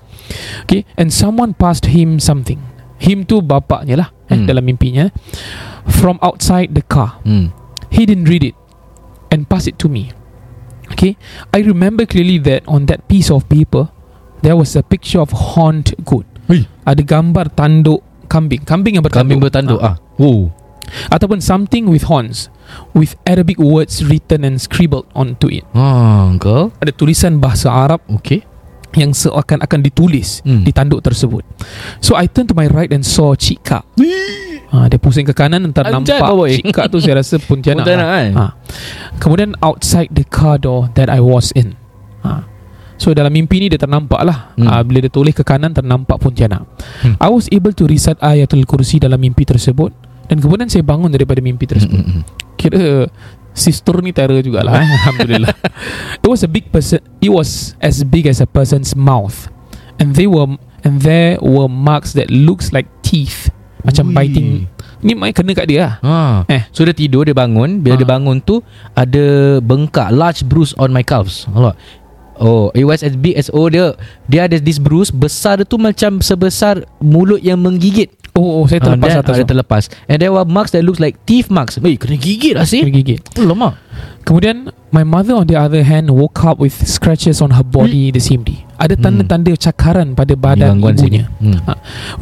Okay, 0.66 0.86
and 0.94 1.10
someone 1.10 1.54
passed 1.54 1.90
him 1.90 2.18
something. 2.18 2.58
Him 2.98 3.26
tu 3.26 3.42
bapaknya 3.42 4.06
lah 4.06 4.10
eh, 4.30 4.38
Hmm. 4.38 4.46
dalam 4.46 4.62
mimpinya. 4.62 5.10
From 5.86 6.22
outside 6.22 6.74
the 6.74 6.82
car. 6.82 7.18
Hmm. 7.24 7.50
He 7.90 8.04
didn't 8.04 8.28
read 8.28 8.44
it 8.44 8.54
and 9.30 9.46
pass 9.46 9.66
it 9.66 9.78
to 9.82 9.90
me. 9.90 10.12
Okay, 10.88 11.18
I 11.50 11.60
remember 11.62 12.06
clearly 12.06 12.40
that 12.46 12.62
on 12.66 12.86
that 12.88 13.06
piece 13.06 13.28
of 13.28 13.44
paper 13.48 13.92
there 14.42 14.56
was 14.56 14.76
a 14.76 14.84
picture 14.84 15.20
of 15.20 15.32
horned 15.32 15.94
goat. 16.04 16.26
Hui. 16.48 16.64
Ada 16.84 17.04
gambar 17.04 17.52
tanduk 17.54 18.02
kambing, 18.28 18.64
kambing 18.64 18.96
yang 18.96 19.04
bertanduk. 19.04 19.24
Kambing 19.28 19.40
bertanduk 19.44 19.80
ah. 19.80 19.96
Oh. 20.18 20.52
Ataupun 21.12 21.44
something 21.44 21.92
with 21.92 22.08
horns 22.08 22.48
with 22.96 23.20
Arabic 23.28 23.60
words 23.60 24.00
written 24.08 24.48
and 24.48 24.56
scribbled 24.56 25.04
onto 25.12 25.52
it. 25.52 25.68
Ah, 25.76 26.32
kau. 26.40 26.72
Ada 26.80 26.96
tulisan 26.96 27.44
bahasa 27.44 27.68
Arab 27.68 28.00
Okey. 28.08 28.44
yang 28.96 29.12
seakan-akan 29.12 29.84
ditulis 29.84 30.40
Hmm. 30.48 30.64
di 30.64 30.72
tanduk 30.72 31.04
tersebut. 31.04 31.44
So 32.00 32.16
I 32.16 32.26
turned 32.32 32.48
to 32.50 32.56
my 32.56 32.72
right 32.72 32.88
and 32.90 33.04
saw 33.04 33.36
Cik 33.36 33.60
Kak. 33.68 33.84
Ha, 34.68 34.88
dia 34.92 35.00
pusing 35.00 35.24
ke 35.24 35.32
kanan 35.32 35.64
entar 35.64 35.88
Anjay, 35.88 36.20
nampak 36.20 36.32
boy. 36.34 36.52
Cik 36.56 36.72
Kak 36.72 36.88
tu 36.92 37.00
saya 37.04 37.20
rasa 37.20 37.36
Pontianak. 37.48 37.84
Pontianak, 37.84 38.08
lah. 38.08 38.16
kan? 38.16 38.32
Ha. 38.36 38.46
Kemudian 39.20 39.52
outside 39.60 40.08
the 40.12 40.24
car 40.24 40.56
door 40.56 40.88
that 40.96 41.12
I 41.12 41.20
was 41.20 41.52
in. 41.52 41.76
Ha. 42.24 42.48
So 42.98 43.14
dalam 43.14 43.30
mimpi 43.30 43.58
ni 43.58 43.68
dia 43.68 43.78
ternampak 43.78 44.22
lah 44.22 44.52
Hmm. 44.54 44.66
ha, 44.66 44.82
Bila 44.82 45.00
dia 45.00 45.08
toleh 45.08 45.30
ke 45.30 45.42
kanan 45.42 45.72
ternampak 45.72 46.18
Pontianak 46.18 46.66
Hmm. 47.00 47.14
I 47.16 47.30
was 47.30 47.46
able 47.48 47.72
to 47.72 47.86
recite 47.86 48.18
ayatul 48.20 48.62
kursi 48.64 48.98
dalam 48.98 49.18
mimpi 49.18 49.42
tersebut 49.44 49.94
Dan 50.26 50.38
kemudian 50.38 50.66
saya 50.66 50.82
bangun 50.82 51.08
daripada 51.08 51.38
mimpi 51.40 51.66
tersebut 51.66 51.94
Hmm, 51.96 52.10
hmm, 52.12 52.22
hmm. 52.22 52.56
Kira 52.56 53.06
sister 53.52 54.02
ni 54.02 54.12
terror 54.12 54.38
jugalah? 54.40 54.82
Alhamdulillah 54.82 55.54
It 56.22 56.28
was 56.28 56.42
a 56.42 56.50
big 56.50 56.68
person 56.68 57.00
It 57.18 57.30
was 57.30 57.78
as 57.80 58.02
big 58.02 58.26
as 58.26 58.38
a 58.38 58.46
person's 58.46 58.92
mouth 58.92 59.50
And 59.96 60.14
they 60.14 60.26
were 60.26 60.58
And 60.82 61.00
there 61.00 61.38
were 61.38 61.66
marks 61.66 62.14
that 62.14 62.28
looks 62.28 62.70
like 62.70 62.86
teeth 63.02 63.50
Macam 63.84 64.10
biting 64.12 64.66
Ni 64.98 65.14
main 65.14 65.30
kena 65.30 65.54
kat 65.54 65.70
dia 65.70 65.80
lah 65.80 65.94
Ah. 66.02 66.38
Eh. 66.48 66.66
So 66.72 66.82
dia 66.82 66.92
tidur 66.92 67.22
Dia 67.22 67.34
bangun 67.34 67.80
Bila 67.80 67.94
Ah. 67.94 68.00
dia 68.00 68.10
bangun 68.10 68.38
tu 68.40 68.66
Ada 68.94 69.26
bengkak 69.60 70.10
Large 70.10 70.42
bruise 70.44 70.74
on 70.74 70.90
my 70.90 71.02
calves 71.02 71.46
Allah 71.48 71.78
Oh 72.38 72.70
It 72.72 72.86
was 72.86 73.02
as 73.02 73.14
big 73.14 73.34
as 73.36 73.50
Oh 73.50 73.68
dia 73.68 73.98
Dia 74.26 74.46
ada 74.46 74.58
this 74.58 74.78
bruise. 74.78 75.10
Besar 75.10 75.58
dia 75.58 75.66
tu 75.66 75.76
macam 75.76 76.22
Sebesar 76.22 76.86
Mulut 77.02 77.42
yang 77.42 77.58
menggigit. 77.60 78.14
Oh, 78.38 78.62
oh 78.62 78.66
saya 78.70 78.78
terlepas 78.78 79.10
Ah, 79.18 79.22
atas 79.26 79.42
Ada 79.42 79.46
tu. 79.46 79.50
terlepas. 79.58 79.84
And 80.06 80.22
there 80.22 80.30
were 80.30 80.46
marks 80.46 80.70
that 80.78 80.86
looks 80.86 81.02
like 81.02 81.18
Teeth 81.26 81.50
marks. 81.50 81.82
Weh 81.82 81.98
kena 81.98 82.16
gigit 82.16 82.54
lah 82.54 82.70
sih. 82.70 82.86
Kena 82.86 82.94
gigit. 82.94 83.22
Alamak 83.36 83.82
Kemudian 84.24 84.70
My 84.94 85.02
mother 85.02 85.34
on 85.36 85.50
the 85.50 85.58
other 85.58 85.82
hand 85.82 86.14
Woke 86.14 86.46
up 86.46 86.62
with 86.62 86.78
scratches 86.86 87.42
on 87.42 87.52
her 87.52 87.66
body 87.66 88.14
the 88.14 88.22
same 88.22 88.46
day. 88.46 88.62
Ada 88.78 88.94
Hmm. 88.94 89.04
tanda-tanda 89.26 89.52
cakaran 89.58 90.14
Pada 90.14 90.38
badan 90.38 90.78
gangguan 90.78 90.96
ibunya. 90.96 91.26
Hmm. 91.42 91.58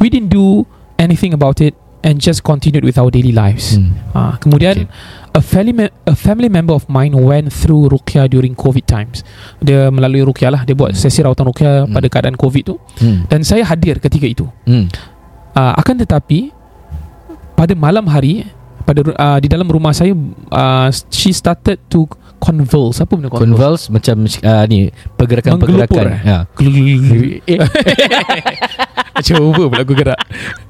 We 0.00 0.08
didn't 0.08 0.32
do 0.32 0.64
anything 0.96 1.36
about 1.36 1.60
it 1.60 1.76
And 2.06 2.22
just 2.22 2.46
continued 2.46 2.86
with 2.86 3.02
our 3.02 3.10
daily 3.10 3.34
lives 3.34 3.74
Hmm. 3.74 3.90
Ah, 4.14 4.38
kemudian 4.38 4.86
a 5.34 5.42
family 5.42 5.90
a 6.06 6.14
family 6.14 6.46
member 6.46 6.70
of 6.70 6.86
mine 6.86 7.10
went 7.18 7.50
through 7.50 7.90
ruqyah 7.90 8.30
during 8.30 8.54
COVID 8.54 8.86
times. 8.86 9.26
Dia 9.58 9.90
melalui 9.90 10.22
ruqyah 10.22 10.54
lah. 10.54 10.62
Dia 10.62 10.78
buat 10.78 10.94
sesi 10.94 11.18
rawatan 11.26 11.50
ruqyah 11.50 11.74
Hmm. 11.84 11.92
pada 11.98 12.06
keadaan 12.06 12.38
COVID 12.38 12.62
tu. 12.62 12.78
Hmm. 13.02 13.26
Dan 13.26 13.42
saya 13.42 13.66
hadir 13.66 13.98
ketika 13.98 14.22
itu. 14.22 14.46
Hmm. 14.70 14.86
Ah, 15.58 15.74
akan 15.82 16.06
tetapi 16.06 16.54
pada 17.58 17.74
malam 17.74 18.06
hari 18.06 18.46
pada 18.86 19.02
ah, 19.18 19.42
di 19.42 19.50
dalam 19.50 19.66
rumah 19.66 19.90
saya 19.90 20.14
ah, 20.54 20.86
she 21.10 21.34
started 21.34 21.82
to 21.90 22.06
convulse. 22.38 23.02
Apa 23.02 23.18
benda 23.18 23.28
convulse? 23.32 23.50
Convulse 23.50 23.84
macam 23.90 24.16
uh, 24.28 24.64
ni 24.68 24.92
pergerakan-pergerakan. 25.16 26.04
Ya. 26.22 26.38
Eh. 27.48 27.58
Cuba 29.26 29.66
pula 29.66 29.82
aku 29.82 29.94
gerak. 29.96 30.20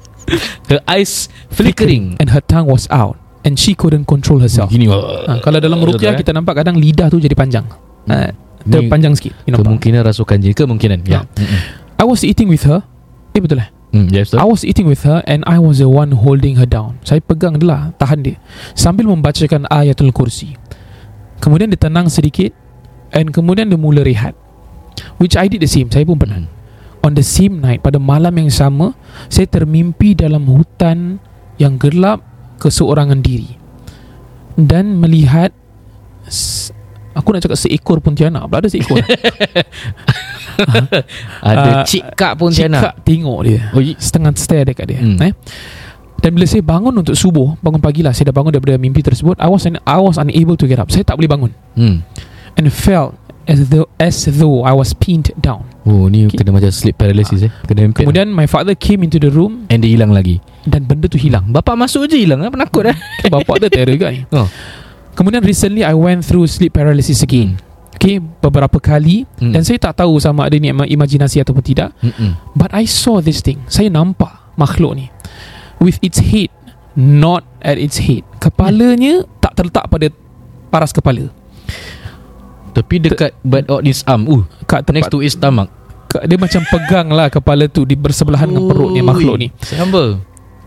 Her 0.67 0.83
eyes 0.87 1.31
flickering. 1.47 2.19
and 2.19 2.35
her 2.35 2.43
tongue 2.43 2.67
was 2.67 2.85
out 2.91 3.15
and 3.47 3.55
she 3.55 3.71
couldn't 3.71 4.03
control 4.03 4.43
herself. 4.43 4.67
Gini. 4.67 4.91
Ah, 4.91 5.39
kalau 5.39 5.63
dalam 5.63 5.79
eh? 5.79 6.15
kita 6.19 6.35
nampak 6.35 6.59
kadang 6.63 6.75
lidah 6.75 7.07
tu 7.07 7.23
jadi 7.23 7.31
panjang. 7.31 7.63
Ni 8.07 8.47
terpanjang 8.67 9.15
sikit. 9.15 9.31
You? 9.47 9.55
Kemungkinan 9.55 10.03
rasukan 10.03 10.43
jin 10.43 10.51
Kemungkinan 10.51 11.07
Ya 11.07 11.23
Ya. 11.23 11.47
I 11.97 12.03
was 12.03 12.27
eating 12.27 12.51
with 12.51 12.67
her. 12.67 12.83
Eh 13.31 13.39
betul 13.39 13.63
lah. 13.63 13.71
Hmm, 13.95 14.11
yes, 14.11 14.35
I 14.35 14.43
was 14.43 14.67
eating 14.67 14.83
with 14.83 15.07
her 15.07 15.23
and 15.23 15.47
I 15.47 15.63
was 15.63 15.79
the 15.79 15.87
one 15.87 16.11
holding 16.11 16.59
her 16.59 16.67
down. 16.67 16.99
Saya 17.07 17.23
pegang 17.23 17.55
dia 17.55 17.71
lah, 17.71 17.81
tahan 17.95 18.19
dia. 18.19 18.35
Sambil 18.75 19.07
membacakan 19.07 19.63
ayatul 19.71 20.11
kursi. 20.11 20.59
Kemudian 21.39 21.71
dia 21.71 21.79
tenang 21.79 22.11
sedikit 22.11 22.51
and 23.15 23.31
kemudian 23.31 23.71
dia 23.71 23.79
mula 23.79 24.03
rehat. 24.03 24.35
Which 25.23 25.39
I 25.39 25.47
did 25.47 25.63
the 25.63 25.71
same. 25.71 25.87
Saya 25.87 26.03
pun 26.03 26.19
pernah. 26.19 26.43
Hmm. 26.43 26.56
On 27.07 27.15
the 27.15 27.23
same 27.23 27.63
night, 27.63 27.79
pada 27.79 27.95
malam 27.95 28.35
yang 28.35 28.51
sama, 28.51 28.91
saya 29.31 29.47
termimpi 29.47 30.11
dalam 30.11 30.43
hutan 30.43 31.23
yang 31.55 31.79
gelap 31.79 32.19
keseorangan 32.59 33.23
diri. 33.23 33.55
Dan 34.59 34.99
melihat 34.99 35.55
Aku 37.13 37.29
nak 37.29 37.39
cakap 37.39 37.57
seekor 37.57 37.97
pontianak 38.01 38.45
Pula 38.45 38.61
ada 38.61 38.69
seekor 38.69 38.97
Ada 41.45 41.81
Ah, 41.81 41.85
cik 41.85 42.13
kak 42.13 42.37
pun 42.37 42.49
Tiana 42.49 42.77
Cikak 42.81 42.95
tengok 43.05 43.39
dia 43.45 43.59
Oh, 43.73 43.81
Setengah 43.81 44.33
stare 44.37 44.65
dekat 44.65 44.85
dia 44.89 44.99
Hmm. 45.01 45.17
eh? 45.21 45.33
Dan 46.17 46.33
bila 46.33 46.45
saya 46.49 46.65
bangun 46.65 46.93
untuk 46.93 47.13
subuh 47.13 47.53
Bangun 47.61 47.77
pagi 47.77 48.01
lah 48.01 48.13
Saya 48.13 48.29
dah 48.29 48.35
bangun 48.37 48.53
daripada 48.53 48.77
mimpi 48.77 49.05
tersebut 49.05 49.37
I 49.37 49.49
was, 49.49 49.65
I 49.65 49.97
was 50.01 50.17
unable 50.17 50.57
to 50.57 50.65
get 50.65 50.81
up 50.81 50.89
Saya 50.89 51.05
tak 51.05 51.17
boleh 51.21 51.29
bangun 51.29 51.51
hmm. 51.77 52.01
and 52.57 52.65
felt 52.73 53.13
as 53.47 53.67
though 53.67 53.87
as 53.97 54.27
though 54.29 54.61
I 54.61 54.71
was 54.71 54.91
pinned 54.91 55.31
down. 55.35 55.63
Oh 55.83 56.05
ni 56.05 56.27
Okay. 56.27 56.43
kena 56.43 56.51
macam 56.51 56.67
sleep 56.67 56.93
paralysis 56.93 57.39
eh 57.41 57.51
Kena 57.63 57.87
impet 57.87 58.03
Kemudian 58.03 58.27
my 58.27 58.43
father 58.43 58.75
came 58.75 59.01
into 59.01 59.15
the 59.15 59.27
room 59.27 59.63
And 59.67 59.79
dia 59.79 59.87
hilang 59.89 60.11
lagi 60.11 60.43
dan 60.63 60.83
benda 60.83 61.07
tu 61.07 61.15
hilang. 61.15 61.47
Bapak 61.47 61.73
masuk 61.73 62.05
je 62.05 62.19
hilang 62.19 62.43
eh 62.43 62.51
Penakut 62.51 62.83
eh 62.83 62.97
Bapak 63.31 63.63
dia 63.63 63.71
terror 63.71 63.95
kan. 63.95 64.27
Oh. 64.29 64.47
Kemudian 65.15 65.39
recently 65.41 65.81
I 65.81 65.95
went 65.95 66.21
through 66.21 66.45
sleep 66.45 66.75
paralysis 66.75 67.23
again. 67.23 67.55
Okay, 67.95 68.19
beberapa 68.19 68.77
kali 68.77 69.23
Hmm. 69.39 69.49
dan 69.49 69.63
saya 69.63 69.81
tak 69.81 69.97
tahu 69.97 70.19
sama 70.19 70.45
ada 70.45 70.53
ni 70.53 70.69
ima- 70.69 70.85
imajinasi 70.85 71.41
ataupun 71.41 71.63
tidak. 71.63 71.89
Mm-mm. 71.97 72.35
But 72.51 72.69
I 72.69 72.85
saw 72.85 73.17
this 73.17 73.39
thing. 73.39 73.63
Saya 73.65 73.87
nampak 73.87 74.29
makhluk 74.53 74.93
ni 74.93 75.07
with 75.79 75.97
its 76.01 76.19
head 76.19 76.51
not 76.93 77.41
at 77.63 77.79
its 77.79 77.97
head. 77.97 78.21
Kepalanya 78.37 79.25
tak 79.39 79.55
terletak 79.55 79.87
pada 79.87 80.13
paras 80.67 80.91
kepala. 80.91 81.31
Tapi 82.77 82.95
dekat 83.01 83.33
But 83.41 83.65
on 83.73 83.89
his 83.89 84.05
arm 84.05 84.29
uh, 84.29 84.45
Kat 84.69 84.85
Next 84.93 85.09
tempat 85.09 85.13
to 85.13 85.25
his 85.25 85.33
stomach 85.33 85.73
dia 86.07 86.39
macam 86.39 86.63
pegang 86.71 87.07
lah 87.11 87.27
kepala 87.27 87.67
tu 87.67 87.83
di 87.83 87.93
bersebelahan 87.99 88.47
dengan 88.47 88.65
perut 88.71 88.95
ni 88.95 89.03
makhluk 89.03 89.35
ni. 89.37 89.47
Samba 89.59 90.17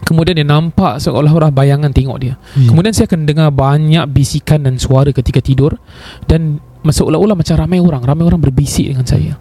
Kemudian 0.00 0.33
dia 0.33 0.49
nampak 0.49 0.97
seolah-olah 0.99 1.52
bayangan 1.52 1.93
tengok 1.93 2.19
dia. 2.19 2.35
Hmm. 2.57 2.73
Kemudian 2.73 2.93
saya 2.97 3.07
akan 3.07 3.29
dengar 3.29 3.52
banyak 3.52 4.05
bisikan 4.09 4.64
dan 4.64 4.81
suara 4.81 5.12
ketika 5.12 5.45
tidur 5.45 5.76
dan 6.25 6.59
seolah-olah 6.83 7.37
macam 7.37 7.55
ramai 7.61 7.79
orang, 7.79 8.02
ramai 8.02 8.25
orang 8.25 8.40
berbisik 8.40 8.90
dengan 8.90 9.05
saya. 9.05 9.37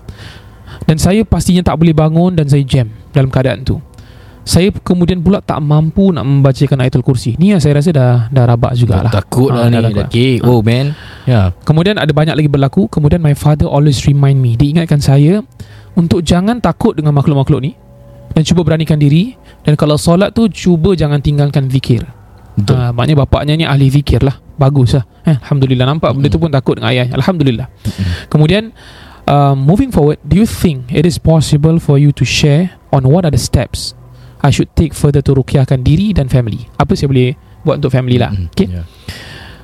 Dan 0.83 0.99
saya 0.99 1.23
pastinya 1.23 1.63
tak 1.63 1.79
boleh 1.79 1.95
bangun 1.95 2.35
dan 2.35 2.45
saya 2.51 2.61
jam 2.67 2.91
dalam 3.15 3.31
keadaan 3.31 3.63
tu. 3.63 3.79
Saya 4.49 4.73
kemudian 4.73 5.21
pula 5.21 5.45
tak 5.45 5.61
mampu 5.61 6.09
nak 6.09 6.25
membacakan 6.25 6.81
ayatul 6.81 7.05
kursi. 7.05 7.37
Ni 7.37 7.53
yang 7.53 7.61
saya 7.61 7.77
rasa 7.77 7.93
dah 7.93 8.13
dah 8.33 8.43
rabak 8.49 8.73
jugalah. 8.73 9.13
Takut 9.13 9.53
lah 9.53 9.69
Ah, 9.69 9.69
ni. 9.69 9.77
dah 9.77 9.93
takut. 9.93 10.09
Okay 10.09 10.41
Oh 10.41 10.65
man. 10.65 10.97
Ya. 11.29 11.53
Kemudian 11.61 12.01
ada 12.01 12.09
banyak 12.09 12.33
lagi 12.33 12.49
berlaku. 12.49 12.89
Kemudian 12.89 13.21
my 13.21 13.37
father 13.37 13.69
always 13.69 14.01
remind 14.09 14.41
me. 14.41 14.57
Dia 14.57 14.73
ingatkan 14.73 14.97
saya 14.97 15.45
Untuk 15.93 16.25
jangan 16.25 16.57
takut 16.57 16.97
dengan 16.97 17.13
makhluk-makhluk 17.13 17.61
ni. 17.61 17.77
Dan 18.33 18.41
cuba 18.41 18.65
beranikan 18.65 18.97
diri. 18.97 19.37
Dan 19.61 19.77
kalau 19.77 20.01
solat 20.01 20.33
tu 20.33 20.49
Cuba 20.49 20.97
jangan 20.97 21.21
tinggalkan 21.21 21.69
zikir. 21.69 22.01
Betul. 22.57 22.73
Uh, 22.73 22.89
Maknanya 22.89 23.17
bapaknya 23.29 23.53
ni 23.53 23.65
ahli 23.69 23.93
zikir 23.93 24.25
lah. 24.25 24.33
Bagus 24.57 24.97
lah. 24.97 25.05
Eh, 25.29 25.37
Alhamdulillah 25.45 25.85
Nampak 25.85 26.09
benda 26.17 26.25
tu 26.25 26.41
pun 26.41 26.49
takut 26.49 26.73
dengan 26.81 26.89
ayah. 26.89 27.05
Alhamdulillah. 27.13 27.69
Kemudian 28.33 28.73
uh, 29.29 29.53
Moving 29.53 29.93
forward 29.93 30.17
Do 30.25 30.41
you 30.41 30.49
think 30.49 30.89
It 30.89 31.05
is 31.05 31.21
possible 31.21 31.77
for 31.77 32.01
you 32.01 32.09
to 32.17 32.25
share 32.25 32.73
On 32.89 33.05
what 33.05 33.29
are 33.29 33.33
the 33.33 33.37
steps 33.37 33.93
I 34.39 34.49
should 34.51 34.71
take 34.73 34.95
further 34.95 35.19
to 35.23 35.31
rukiahkan 35.35 35.83
diri 35.83 36.15
dan 36.15 36.31
family 36.31 36.65
Apa 36.79 36.95
saya 36.95 37.11
boleh 37.11 37.35
Buat 37.63 37.83
untuk 37.83 37.91
family 37.91 38.15
lah 38.15 38.31
Mm-mm. 38.31 38.51
Okay 38.55 38.67
Ya. 38.69 38.83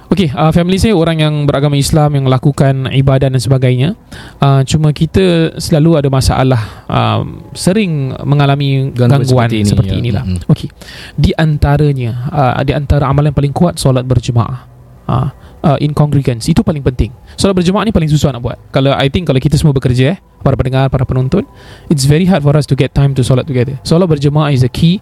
Okey, 0.06 0.30
uh, 0.38 0.54
family 0.54 0.78
saya 0.78 0.94
orang 0.94 1.18
yang 1.18 1.34
beragama 1.50 1.74
Islam 1.74 2.14
yang 2.14 2.26
lakukan 2.30 2.94
ibadat 2.94 3.34
dan 3.34 3.42
sebagainya. 3.42 3.98
Uh, 4.38 4.62
cuma 4.62 4.94
kita 4.94 5.58
selalu 5.58 5.98
ada 5.98 6.10
masalah 6.14 6.86
um, 6.86 7.50
sering 7.58 8.14
mengalami 8.22 8.94
Gangguan 8.94 9.26
gangguan, 9.26 9.50
seperti 9.50 9.66
seperti, 9.66 9.94
ini, 9.98 9.98
ya. 9.98 10.02
inilah. 10.06 10.24
Mm-mm. 10.30 10.52
Okey. 10.54 10.70
Di 11.18 11.34
antaranya 11.34 12.30
uh, 12.30 12.62
di 12.62 12.78
antara 12.78 13.10
amalan 13.10 13.34
paling 13.34 13.50
kuat 13.50 13.82
solat 13.82 14.06
berjemaah. 14.06 14.75
Uh, 15.06 15.30
uh, 15.66 15.78
in 15.82 15.94
congregants 15.94 16.46
itu 16.46 16.62
paling 16.62 16.82
penting. 16.86 17.10
Solat 17.38 17.58
berjemaah 17.58 17.86
ni 17.86 17.94
paling 17.94 18.10
susah 18.10 18.30
nak 18.34 18.46
buat. 18.46 18.58
Kalau 18.70 18.94
I 18.94 19.10
think 19.10 19.26
kalau 19.30 19.42
kita 19.42 19.58
semua 19.58 19.74
bekerja 19.74 20.14
eh, 20.14 20.18
para 20.46 20.54
pendengar, 20.54 20.90
para 20.94 21.06
penonton, 21.06 21.46
it's 21.90 22.06
very 22.06 22.30
hard 22.30 22.46
for 22.46 22.54
us 22.54 22.70
to 22.70 22.78
get 22.78 22.94
time 22.94 23.18
to 23.18 23.26
solat 23.26 23.50
together. 23.50 23.78
Solat 23.82 24.06
berjemaah 24.06 24.54
is 24.54 24.62
a 24.62 24.70
key. 24.70 25.02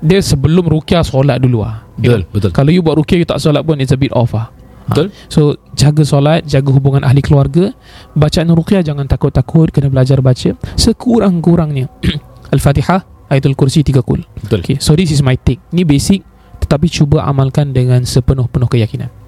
Dia 0.00 0.18
sebelum 0.24 0.64
rukyah 0.64 1.04
solat 1.04 1.44
dulu 1.44 1.60
ah. 1.60 1.84
Betul 2.00 2.24
Betul 2.32 2.50
kalau 2.56 2.72
you 2.72 2.80
buat 2.80 2.96
rukyah 2.96 3.20
you 3.20 3.28
tak 3.28 3.36
solat 3.36 3.60
pun 3.60 3.76
it's 3.84 3.92
a 3.92 3.98
bit 4.00 4.08
off 4.16 4.32
ah. 4.32 4.48
Betul. 4.88 5.12
Ha. 5.12 5.28
So 5.28 5.60
jaga 5.76 6.02
solat, 6.02 6.48
jaga 6.48 6.72
hubungan 6.72 7.04
ahli 7.04 7.20
keluarga. 7.20 7.76
Bacaan 8.16 8.48
rukyah 8.48 8.80
jangan 8.80 9.04
takut-takut 9.04 9.68
kena 9.68 9.92
belajar 9.92 10.24
baca 10.24 10.56
sekurang-kurangnya. 10.74 11.92
Al-Fatihah, 12.54 13.28
Ayatul 13.30 13.54
Kursi 13.54 13.84
tiga 13.86 14.00
kul. 14.02 14.24
Betul 14.40 14.64
Okay, 14.64 14.76
so 14.80 14.96
this 14.96 15.12
is 15.12 15.20
my 15.20 15.36
take. 15.36 15.60
Ni 15.70 15.84
basic 15.84 16.24
tetapi 16.64 16.88
cuba 16.88 17.24
amalkan 17.28 17.70
dengan 17.76 18.02
sepenuh-penuh 18.04 18.68
keyakinan. 18.68 19.19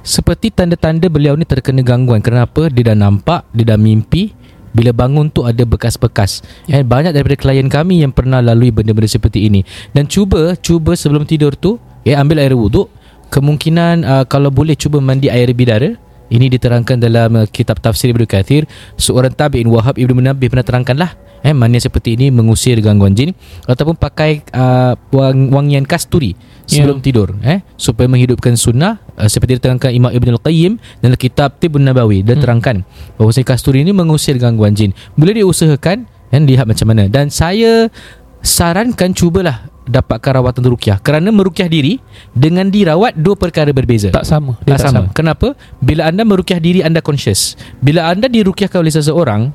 Seperti 0.00 0.54
tanda-tanda 0.54 1.06
beliau 1.10 1.34
ni 1.34 1.44
terkena 1.44 1.82
gangguan. 1.82 2.22
Kenapa? 2.22 2.70
Dia 2.70 2.92
dah 2.92 2.98
nampak 2.98 3.46
Dia 3.54 3.74
dah 3.74 3.78
mimpi. 3.80 4.32
Bila 4.70 4.94
bangun 4.94 5.26
tu 5.30 5.42
ada 5.42 5.66
bekas-bekas. 5.66 6.46
Eh, 6.70 6.86
Banyak 6.86 7.10
daripada 7.10 7.34
klien 7.34 7.66
kami 7.66 8.06
Yang 8.06 8.22
pernah 8.22 8.38
lalui 8.38 8.70
benda-benda 8.70 9.10
seperti 9.10 9.50
ini. 9.50 9.66
Dan 9.90 10.06
cuba 10.06 10.54
Cuba 10.58 10.94
sebelum 10.94 11.26
tidur 11.26 11.58
tu 11.58 11.76
eh, 12.06 12.14
Ambil 12.14 12.42
air 12.42 12.54
wuduk. 12.54 12.86
Kemungkinan 13.30 14.02
uh, 14.02 14.24
Kalau 14.26 14.50
boleh 14.50 14.74
cuba 14.74 14.98
mandi 14.98 15.30
air 15.30 15.50
bidara 15.54 16.09
Ini 16.30 16.46
diterangkan 16.46 16.96
dalam 17.02 17.30
uh, 17.34 17.46
kitab 17.50 17.82
tafsir 17.82 18.14
Ibnu 18.14 18.24
Kathir 18.24 18.64
Seorang 18.94 19.34
tabi'in 19.34 19.66
Wahab 19.66 19.98
Ibnu 19.98 20.14
Munabih 20.14 20.46
pernah 20.46 20.62
terangkan 20.62 20.94
lah 20.94 21.10
eh, 21.42 21.50
Mandi 21.50 21.82
seperti 21.82 22.14
ini 22.14 22.30
mengusir 22.30 22.78
gangguan 22.78 23.18
jin 23.18 23.34
Ataupun 23.66 23.98
pakai 23.98 24.46
uh, 24.54 24.94
wang, 25.10 25.50
wangian 25.50 25.82
kasturi 25.84 26.38
sebelum 26.70 27.02
Ya. 27.02 27.04
tidur 27.10 27.28
eh 27.42 27.66
supaya 27.74 28.06
menghidupkan 28.06 28.54
sunnah 28.54 29.02
uh, 29.18 29.26
seperti 29.26 29.58
diterangkan 29.58 29.90
Imam 29.90 30.14
Ibn 30.14 30.38
Al-Qayyim 30.38 30.78
dalam 31.02 31.18
kitab 31.18 31.58
Tibun 31.58 31.82
Nabawi 31.82 32.22
dia 32.22 32.38
Hmm. 32.38 32.46
terangkan 32.46 32.76
bahawa 33.18 33.34
kasturi 33.42 33.82
ini 33.82 33.90
mengusir 33.90 34.38
gangguan 34.38 34.78
jin 34.78 34.94
boleh 35.18 35.42
diusahakan 35.42 36.06
dan 36.30 36.46
lihat 36.46 36.70
macam 36.70 36.86
mana 36.86 37.10
dan 37.10 37.26
saya 37.26 37.90
sarankan 38.40 39.12
cubalah 39.12 39.68
dapatkan 39.90 40.38
rawatan 40.38 40.64
rukyah 40.70 41.02
kerana 41.02 41.34
merukyah 41.34 41.66
diri 41.66 41.98
dengan 42.30 42.70
dirawat 42.70 43.18
dua 43.18 43.34
perkara 43.34 43.74
berbeza 43.74 44.14
Tak 44.14 44.22
sama. 44.22 44.54
Dia 44.62 44.78
tak, 44.78 44.92
sama. 44.92 45.10
Kenapa? 45.10 45.58
Bila 45.82 46.06
anda 46.06 46.22
merukyah 46.22 46.62
diri 46.62 46.80
anda 46.80 47.02
conscious. 47.02 47.58
Bila 47.82 48.06
anda 48.06 48.30
dirukyahkan 48.30 48.78
oleh 48.78 48.94
seseorang, 48.94 49.50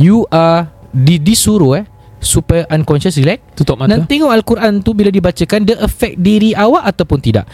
you 0.00 0.24
are 0.32 0.72
di, 0.90 1.20
disuruh 1.20 1.82
eh 1.82 1.84
supaya 2.24 2.64
unconscious 2.72 3.20
relax 3.20 3.44
Tutup 3.52 3.76
mata. 3.76 3.92
dan 3.92 4.08
tengok 4.08 4.32
al-Quran 4.32 4.80
tu 4.80 4.96
bila 4.96 5.12
dibacakan 5.12 5.68
dia 5.68 5.76
affect 5.84 6.16
diri 6.16 6.56
awak 6.56 6.88
ataupun 6.88 7.20
tidak. 7.20 7.44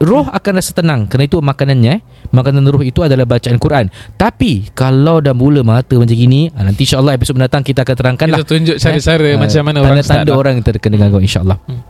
Roh 0.00 0.28
akan 0.28 0.52
rasa 0.54 0.76
tenang. 0.76 1.08
Kerana 1.08 1.24
itu 1.24 1.40
makanannya 1.40 1.92
eh. 1.96 2.00
Makanan 2.30 2.68
roh 2.68 2.84
itu 2.84 3.00
adalah 3.00 3.24
bacaan 3.24 3.56
Quran. 3.56 3.88
Tapi 4.14 4.68
Kalau 4.76 5.24
dah 5.24 5.32
mula 5.32 5.64
mata 5.64 5.96
macam 5.96 6.12
gini 6.12 6.52
ah, 6.52 6.62
Nanti 6.68 6.84
insyaAllah 6.84 7.16
episod 7.16 7.32
mendatang 7.34 7.64
Kita 7.64 7.82
akan 7.82 7.96
terangkan 7.96 8.26
lah. 8.28 8.38
Kita 8.38 8.48
tunjuk 8.48 8.76
cara-cara 8.76 9.24
Eh, 9.24 9.38
macam 9.40 9.62
mana 9.64 9.78
orang 9.80 9.98
Tanda-tanda 10.04 10.32
orang 10.36 10.52
yang 10.60 10.64
terkena 10.68 10.96
gangguan 11.00 11.24
InsyaAllah. 11.24 11.58
Rumah 11.64 11.89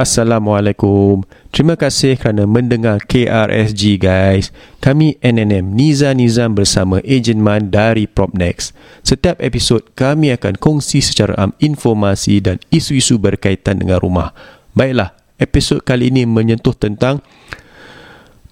Assalamualaikum. 0.00 1.28
Terima 1.52 1.76
kasih 1.76 2.16
kerana 2.16 2.48
mendengar 2.48 3.04
KRSG 3.04 4.00
guys. 4.00 4.48
Kami 4.80 5.20
NNM 5.20 5.76
Niza 5.76 6.16
Nizam 6.16 6.56
bersama 6.56 7.04
Ejen 7.04 7.36
Man 7.36 7.68
dari 7.68 8.08
Propnex. 8.08 8.72
Setiap 9.04 9.44
episod 9.44 9.84
kami 9.92 10.32
akan 10.32 10.56
kongsi 10.56 11.04
secara 11.04 11.36
am 11.36 11.52
informasi 11.60 12.40
dan 12.40 12.56
isu-isu 12.72 13.20
berkaitan 13.20 13.76
dengan 13.76 14.00
rumah. 14.00 14.32
Baiklah, 14.72 15.12
episod 15.36 15.84
kali 15.84 16.08
ini 16.08 16.24
menyentuh 16.24 16.72
tentang 16.72 17.20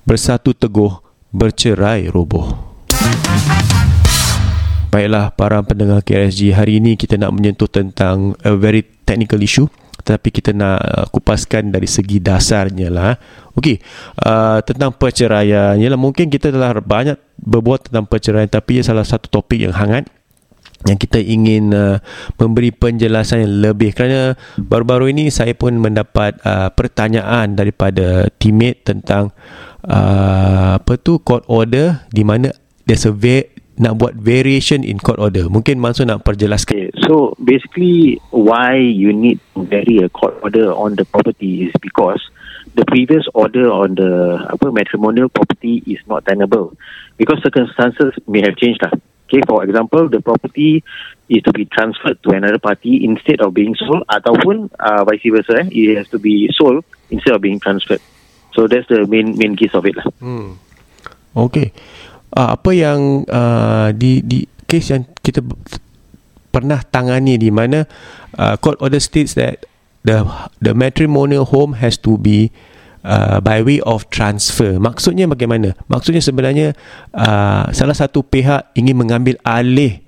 bersatu 0.04 0.52
teguh, 0.52 1.00
bercerai 1.32 2.12
roboh. 2.12 2.60
Baiklah 4.92 5.32
para 5.32 5.64
pendengar 5.64 6.04
KRSG 6.04 6.52
Hari 6.52 6.76
ini 6.76 7.00
kita 7.00 7.16
nak 7.16 7.32
menyentuh 7.32 7.72
tentang 7.72 8.36
A 8.44 8.52
very 8.52 8.84
technical 9.08 9.40
issue 9.40 9.72
Tetapi 10.08 10.28
kita 10.32 10.56
nak 10.56 10.80
uh, 10.80 11.06
kupaskan 11.12 11.68
dari 11.68 11.84
segi 11.84 12.16
dasarnya 12.16 12.88
lah 12.88 13.12
Okey 13.52 13.76
uh, 14.24 14.64
Tentang 14.64 14.96
perceraian 14.96 15.76
Yalah 15.76 16.00
mungkin 16.00 16.32
kita 16.32 16.48
telah 16.48 16.72
banyak 16.80 17.20
berbuat 17.36 17.92
tentang 17.92 18.08
perceraian 18.08 18.48
Tapi 18.48 18.80
ia 18.80 18.84
salah 18.88 19.04
satu 19.04 19.28
topik 19.28 19.60
yang 19.60 19.76
hangat 19.76 20.08
yang 20.86 20.94
kita 20.94 21.18
ingin 21.18 21.74
uh, 21.74 21.98
memberi 22.38 22.70
penjelasan 22.70 23.42
yang 23.42 23.54
lebih. 23.66 23.90
Kerana 23.90 24.38
baru-baru 24.54 25.10
ini 25.10 25.26
saya 25.26 25.50
pun 25.58 25.74
mendapat 25.74 26.38
uh, 26.46 26.70
pertanyaan 26.70 27.58
daripada 27.58 28.30
teammate 28.38 28.86
tentang 28.86 29.34
uh, 29.82 30.78
apa 30.78 30.94
tu 31.02 31.18
court 31.18 31.42
order 31.50 32.06
di 32.14 32.22
mana 32.22 32.54
there's 32.86 33.02
a 33.10 33.14
nak 33.78 33.94
buat 33.98 34.14
variation 34.18 34.82
in 34.82 34.98
court 34.98 35.18
order. 35.22 35.46
Mungkin 35.46 35.78
Mansur 35.78 36.04
nak 36.04 36.26
perjelaskan. 36.26 36.74
Okay, 36.74 36.90
so 37.06 37.38
basically, 37.38 38.18
why 38.34 38.74
you 38.74 39.14
need 39.14 39.38
to 39.54 39.64
vary 39.64 40.02
a 40.02 40.10
court 40.10 40.34
order 40.42 40.74
on 40.74 40.98
the 40.98 41.06
property 41.06 41.70
is 41.70 41.72
because 41.78 42.18
the 42.74 42.84
previous 42.86 43.24
order 43.34 43.70
on 43.70 43.94
the 43.94 44.38
apa 44.50 44.70
matrimonial 44.70 45.30
property 45.30 45.82
is 45.86 45.98
not 46.06 46.26
tenable 46.26 46.74
because 47.16 47.38
circumstances 47.42 48.14
may 48.26 48.42
have 48.42 48.58
changed 48.58 48.82
lah. 48.82 48.94
Okay, 49.28 49.44
for 49.44 49.60
example, 49.60 50.08
the 50.08 50.24
property 50.24 50.80
is 51.28 51.44
to 51.44 51.52
be 51.52 51.68
transferred 51.68 52.16
to 52.24 52.32
another 52.32 52.56
party 52.56 53.04
instead 53.04 53.44
of 53.44 53.52
being 53.52 53.76
sold, 53.76 54.00
ataupun 54.08 54.72
uh, 54.80 55.04
vice 55.04 55.28
versa, 55.28 55.60
eh, 55.60 55.68
it 55.68 56.00
has 56.00 56.08
to 56.08 56.16
be 56.16 56.48
sold 56.56 56.80
instead 57.12 57.36
of 57.36 57.44
being 57.44 57.60
transferred. 57.60 58.00
So 58.56 58.64
that's 58.64 58.88
the 58.88 59.04
main 59.04 59.36
main 59.36 59.52
case 59.52 59.76
of 59.76 59.84
it 59.84 60.00
lah. 60.00 60.08
Hmm. 60.18 60.56
Okey. 61.36 61.76
Uh, 62.38 62.54
apa 62.54 62.70
yang 62.70 63.26
uh, 63.26 63.90
di 63.90 64.22
di 64.22 64.46
kes 64.70 64.94
yang 64.94 65.02
kita 65.26 65.42
pernah 66.54 66.78
tangani 66.86 67.34
di 67.34 67.50
mana 67.50 67.82
uh, 68.38 68.54
court 68.62 68.78
order 68.78 69.02
states 69.02 69.34
that 69.34 69.66
the 70.06 70.22
the 70.62 70.70
matrimonial 70.70 71.42
home 71.42 71.74
has 71.82 71.98
to 71.98 72.14
be 72.14 72.54
uh, 73.02 73.42
by 73.42 73.58
way 73.58 73.82
of 73.82 74.06
transfer. 74.14 74.78
Maksudnya 74.78 75.26
bagaimana? 75.26 75.74
Maksudnya 75.90 76.22
sebenarnya 76.22 76.78
uh, 77.10 77.74
salah 77.74 77.96
satu 77.98 78.22
pihak 78.22 78.70
ingin 78.78 78.94
mengambil 78.94 79.34
alih 79.42 79.98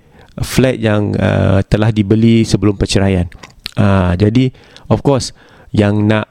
flat 0.41 0.79
yang 0.79 1.13
uh, 1.19 1.61
telah 1.67 1.91
dibeli 1.91 2.47
sebelum 2.47 2.79
perceraian. 2.79 3.27
Uh, 3.75 4.15
jadi 4.15 4.55
of 4.87 5.03
course 5.03 5.35
yang 5.75 6.07
nak 6.07 6.31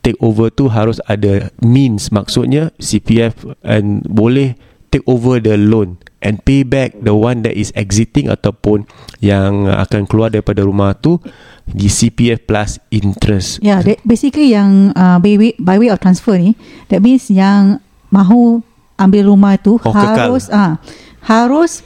take 0.00 0.16
over 0.24 0.48
tu 0.48 0.70
harus 0.72 0.96
ada 1.04 1.52
means 1.60 2.08
maksudnya 2.08 2.72
CPF 2.80 3.56
and 3.60 4.00
boleh 4.08 4.56
take 4.90 5.06
over 5.06 5.38
the 5.38 5.54
loan 5.56 5.96
and 6.20 6.42
pay 6.44 6.66
back 6.66 6.92
the 7.00 7.14
one 7.16 7.40
that 7.46 7.56
is 7.56 7.72
exiting 7.72 8.28
ataupun 8.28 8.84
yang 9.24 9.70
akan 9.70 10.04
keluar 10.04 10.28
daripada 10.28 10.60
rumah 10.66 10.92
tu 10.92 11.16
di 11.64 11.88
CPF 11.88 12.44
plus 12.44 12.76
interest. 12.92 13.62
Yeah, 13.64 13.80
that 13.86 14.02
basically 14.04 14.52
yang 14.52 14.92
uh, 14.92 15.16
by, 15.22 15.38
way, 15.38 15.52
by 15.56 15.78
way 15.80 15.88
of 15.88 16.02
transfer 16.02 16.36
ni, 16.36 16.58
that 16.92 17.00
means 17.00 17.30
yang 17.30 17.80
mahu 18.10 18.60
ambil 19.00 19.32
rumah 19.32 19.56
tu 19.56 19.80
Oh, 19.80 19.94
harus 19.96 20.52
ah 20.52 20.60
uh, 20.60 20.72
harus 21.24 21.80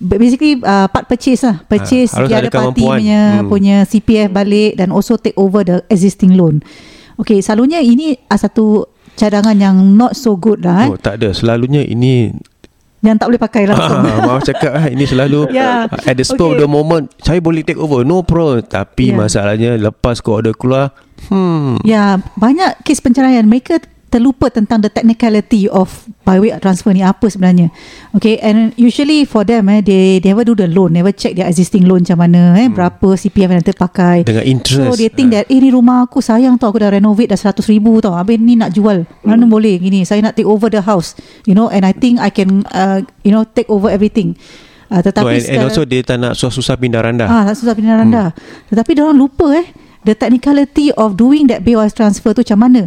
basically 0.00 0.60
uh, 0.64 0.88
part 0.88 1.08
purchase 1.08 1.44
lah 1.44 1.60
purchase 1.68 2.12
the 2.16 2.32
ada 2.32 2.48
kemampuan. 2.48 3.00
punya 3.00 3.20
Hmm. 3.40 3.48
punya 3.48 3.76
CPF 3.84 4.32
balik 4.32 4.80
dan 4.80 4.88
also 4.92 5.20
take 5.20 5.36
over 5.36 5.60
the 5.64 5.84
existing 5.92 6.36
loan. 6.36 6.64
Okay, 7.16 7.40
selalunya 7.40 7.80
ini 7.80 8.16
satu 8.28 8.84
cadangan 9.16 9.56
yang 9.56 9.76
not 9.96 10.12
so 10.12 10.36
good 10.36 10.60
lah 10.60 10.84
eh, 10.84 10.88
Oh, 10.88 10.96
tak 10.96 11.18
ada. 11.18 11.32
Selalunya 11.32 11.82
ini 11.82 12.30
yang 13.00 13.14
tak 13.14 13.30
boleh 13.30 13.38
pakai 13.38 13.62
langsung. 13.64 14.02
ah, 14.08 14.18
maaf 14.20 14.42
cakap 14.42 14.72
ah, 14.72 14.86
ini 14.86 15.04
selalu 15.04 15.46
Yeah. 15.48 15.86
at 15.86 16.14
the 16.14 16.22
spur 16.22 16.50
of 16.50 16.52
Okay. 16.52 16.62
the 16.62 16.68
moment 16.68 17.04
saya 17.18 17.38
boleh 17.38 17.62
take 17.62 17.78
over 17.78 18.02
no 18.02 18.20
problem 18.20 18.60
tapi 18.62 19.10
Yeah. 19.10 19.18
masalahnya 19.18 19.70
lepas 19.78 20.18
kau 20.18 20.36
order 20.36 20.52
keluar 20.52 20.90
hmm 21.28 21.80
Ya, 21.80 22.18
banyak 22.34 22.82
kes 22.82 22.98
penceraian 22.98 23.46
mereka 23.46 23.78
terlupa 24.16 24.48
tentang 24.48 24.80
the 24.80 24.88
technicality 24.88 25.68
of 25.68 26.08
by 26.24 26.40
way 26.40 26.56
transfer 26.56 26.96
ni 26.96 27.04
apa 27.04 27.28
sebenarnya. 27.28 27.68
Okay, 28.16 28.40
and 28.40 28.72
usually 28.80 29.28
for 29.28 29.44
them 29.44 29.68
eh 29.68 29.84
they, 29.84 30.18
they 30.24 30.32
never 30.32 30.48
do 30.48 30.56
the 30.56 30.64
loan, 30.64 30.96
never 30.96 31.12
check 31.12 31.36
their 31.36 31.44
existing 31.44 31.84
loan 31.84 32.08
macam 32.08 32.24
mana 32.24 32.56
eh 32.56 32.72
berapa 32.72 33.08
CPF 33.12 33.52
yang 33.52 33.64
terpakai. 33.64 34.24
dengan 34.24 34.42
interest 34.48 34.88
So 34.88 34.96
they 34.96 35.12
think 35.12 35.36
that 35.36 35.52
eh 35.52 35.60
ni 35.60 35.68
rumah 35.68 36.08
aku 36.08 36.24
sayang 36.24 36.56
tau 36.56 36.72
aku 36.72 36.80
dah 36.80 36.96
renovate 36.96 37.36
dah 37.36 37.38
100 37.38 37.60
ribu 37.68 38.00
tau. 38.00 38.16
Habis 38.16 38.40
ni 38.40 38.56
nak 38.56 38.72
jual. 38.72 39.04
Mana 39.20 39.44
boleh 39.44 39.76
gini. 39.76 40.08
Saya 40.08 40.24
nak 40.24 40.32
take 40.32 40.48
over 40.48 40.72
the 40.72 40.80
house. 40.80 41.12
You 41.44 41.52
know 41.52 41.68
and 41.68 41.84
I 41.84 41.92
think 41.92 42.18
I 42.18 42.32
can 42.32 42.64
uh, 42.72 43.04
you 43.20 43.30
know 43.30 43.44
take 43.44 43.68
over 43.68 43.92
everything. 43.92 44.40
Uh, 44.86 45.02
no, 45.02 45.10
tetapi 45.10 45.34
and, 45.42 45.46
and 45.50 45.60
also 45.66 45.82
dia 45.82 46.00
tak 46.06 46.22
nak 46.22 46.38
susah-susah 46.38 46.78
pindah 46.78 47.02
randah 47.02 47.26
Ah, 47.26 47.42
tak 47.50 47.58
susah 47.58 47.74
pindah 47.74 48.06
rendah. 48.06 48.30
Hmm. 48.30 48.70
Tetapi 48.70 48.90
dia 48.94 49.02
orang 49.02 49.18
lupa 49.18 49.50
eh 49.58 49.66
the 50.06 50.14
technicality 50.14 50.94
of 50.94 51.18
doing 51.18 51.50
that 51.50 51.66
BOS 51.66 51.90
transfer 51.90 52.30
tu 52.30 52.46
macam 52.46 52.70
mana. 52.70 52.86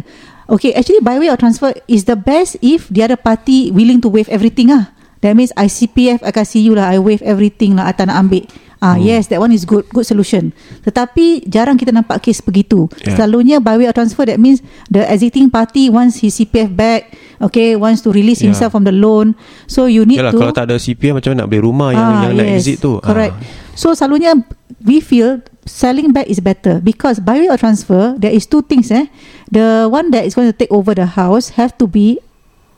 Okay, 0.50 0.74
actually 0.74 0.98
by 0.98 1.14
way 1.22 1.30
of 1.30 1.38
transfer 1.38 1.70
is 1.86 2.10
the 2.10 2.18
best 2.18 2.58
if 2.58 2.90
the 2.90 3.06
other 3.06 3.14
party 3.14 3.70
willing 3.70 4.02
to 4.02 4.10
waive 4.10 4.26
everything 4.26 4.74
ah. 4.74 4.90
That 5.20 5.36
means 5.36 5.54
I 5.54 5.70
CPF 5.70 6.24
I 6.26 6.32
kasih 6.34 6.64
you 6.64 6.74
lah 6.74 6.90
I 6.90 6.98
waive 6.98 7.22
everything 7.22 7.78
lah 7.78 7.86
I 7.86 7.94
tak 7.94 8.10
nak 8.10 8.18
ambil. 8.18 8.48
Ah 8.80 8.96
hmm. 8.96 9.04
yes 9.04 9.28
that 9.28 9.36
one 9.36 9.52
is 9.52 9.68
good 9.68 9.84
good 9.92 10.08
solution. 10.08 10.56
Tetapi 10.80 11.44
jarang 11.44 11.76
kita 11.76 11.92
nampak 11.92 12.24
kes 12.24 12.40
begitu. 12.40 12.88
Yeah. 13.04 13.14
Selalunya 13.20 13.56
by 13.60 13.76
way 13.76 13.86
of 13.86 13.94
transfer 13.94 14.24
that 14.24 14.40
means 14.40 14.64
the 14.88 15.04
exiting 15.04 15.52
party 15.52 15.92
wants 15.92 16.24
his 16.24 16.40
CPF 16.40 16.72
back, 16.72 17.12
okay, 17.44 17.76
wants 17.76 18.00
to 18.02 18.10
release 18.10 18.40
Yeah. 18.40 18.50
himself 18.50 18.72
from 18.72 18.88
the 18.88 18.96
loan. 18.96 19.36
So 19.68 19.84
you 19.86 20.08
need 20.08 20.24
Yalah, 20.24 20.32
to 20.32 20.40
kalau 20.40 20.56
tak 20.56 20.72
ada 20.72 20.80
CPF 20.80 21.20
macam 21.20 21.36
mana 21.36 21.44
nak 21.44 21.48
beli 21.52 21.60
rumah 21.60 21.92
yang 21.92 22.08
yang 22.26 22.32
nak 22.40 22.48
exit 22.56 22.80
tu 22.80 22.96
Correct. 23.04 23.36
Ah. 23.36 23.76
So 23.76 23.92
selalunya 23.92 24.32
we 24.80 25.04
feel 25.04 25.44
selling 25.70 26.10
back 26.10 26.26
is 26.26 26.42
better 26.42 26.82
because 26.82 27.22
by 27.22 27.38
way 27.38 27.46
of 27.46 27.62
transfer 27.62 28.18
there 28.18 28.34
is 28.34 28.44
two 28.44 28.60
things 28.60 28.90
eh. 28.90 29.06
The 29.46 29.86
one 29.86 30.10
that 30.10 30.26
is 30.26 30.34
going 30.34 30.50
to 30.50 30.56
take 30.56 30.70
over 30.74 30.90
the 30.92 31.06
house 31.06 31.54
have 31.54 31.78
to 31.78 31.86
be 31.86 32.18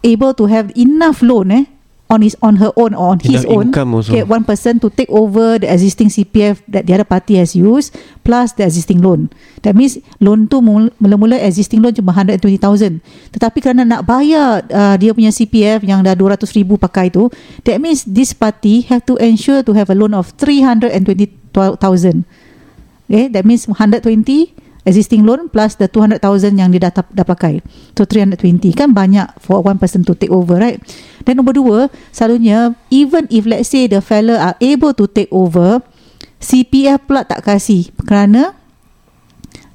able 0.05 0.37
to 0.37 0.45
have 0.47 0.69
enough 0.77 1.25
loan 1.25 1.49
eh 1.51 1.65
on 2.13 2.21
his 2.21 2.37
on 2.45 2.61
her 2.61 2.69
own 2.77 2.93
or 2.93 3.17
on 3.17 3.25
his 3.25 3.41
Enough 3.41 3.57
own. 3.57 3.63
income 3.73 3.97
also. 3.97 4.13
Okay, 4.13 4.21
one 4.21 4.45
person 4.45 4.77
to 4.85 4.93
take 4.93 5.09
over 5.09 5.57
the 5.57 5.65
existing 5.65 6.13
CPF 6.13 6.61
that 6.69 6.85
the 6.85 6.93
other 6.93 7.09
party 7.09 7.41
has 7.41 7.57
used 7.57 7.97
plus 8.21 8.53
the 8.53 8.69
existing 8.69 9.01
loan. 9.01 9.33
That 9.65 9.73
means 9.73 9.97
loan 10.21 10.45
tu 10.45 10.61
mul- 10.61 10.93
mula-mula 11.01 11.41
existing 11.41 11.81
loan 11.81 11.97
cuma 11.97 12.13
120,000. 12.13 13.01
Tetapi 13.33 13.59
kerana 13.65 13.89
nak 13.89 14.05
bayar 14.05 14.61
uh, 14.69 15.01
dia 15.01 15.17
punya 15.17 15.33
CPF 15.33 15.89
yang 15.89 16.05
dah 16.05 16.13
200,000 16.13 16.77
pakai 16.77 17.09
tu, 17.09 17.33
that 17.65 17.81
means 17.81 18.05
this 18.05 18.37
party 18.37 18.85
have 18.93 19.01
to 19.09 19.17
ensure 19.17 19.65
to 19.65 19.73
have 19.73 19.89
a 19.89 19.97
loan 19.97 20.13
of 20.13 20.37
320,000. 20.37 22.29
Okay, 23.13 23.29
that 23.29 23.45
means 23.45 23.69
120 23.69 24.09
existing 24.89 25.29
loan 25.29 25.53
plus 25.53 25.77
the 25.77 25.85
200,000 25.85 26.57
yang 26.57 26.73
dia 26.73 26.89
dah, 26.89 27.05
dah 27.13 27.29
pakai. 27.29 27.61
So 27.93 28.09
320 28.09 28.73
kan 28.73 28.97
banyak 28.97 29.37
for 29.37 29.61
one 29.61 29.77
person 29.77 30.01
to 30.09 30.17
take 30.17 30.33
over, 30.33 30.57
right? 30.57 30.81
Dan 31.29 31.37
nombor 31.37 31.61
dua, 31.61 31.79
selalunya 32.09 32.73
even 32.89 33.29
if 33.29 33.45
let's 33.45 33.69
say 33.69 33.85
the 33.85 34.01
fella 34.01 34.41
are 34.41 34.57
able 34.65 34.97
to 34.97 35.05
take 35.05 35.29
over, 35.29 35.85
CPF 36.41 37.05
pula 37.05 37.29
tak 37.29 37.45
kasih 37.45 37.93
kerana 38.01 38.57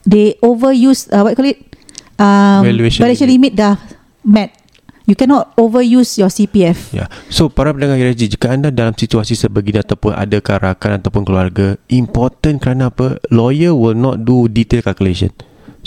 they 0.02 0.34
overuse 0.42 1.06
uh, 1.14 1.22
what 1.22 1.38
you 1.38 1.40
call 1.40 1.48
it 1.54 1.62
um, 2.18 2.66
Valuation 2.66 3.06
valuation 3.06 3.30
limit 3.30 3.54
dah 3.54 3.78
met. 4.26 4.57
You 5.08 5.16
cannot 5.16 5.56
overuse 5.56 6.20
your 6.20 6.28
CPF. 6.28 6.92
Ya. 6.92 7.08
So 7.32 7.48
para 7.48 7.72
pendengar 7.72 7.96
KRSG 7.96 8.36
jika 8.36 8.52
anda 8.52 8.76
dalam 8.76 8.92
situasi 8.92 9.40
sebegini 9.40 9.80
ataupun 9.80 10.12
ada 10.12 10.36
rakan 10.44 11.00
ataupun 11.00 11.24
keluarga 11.24 11.80
important 11.88 12.60
kerana 12.60 12.92
apa 12.92 13.16
lawyer 13.32 13.72
will 13.72 13.96
not 13.96 14.28
do 14.28 14.52
detail 14.52 14.84
calculation. 14.84 15.32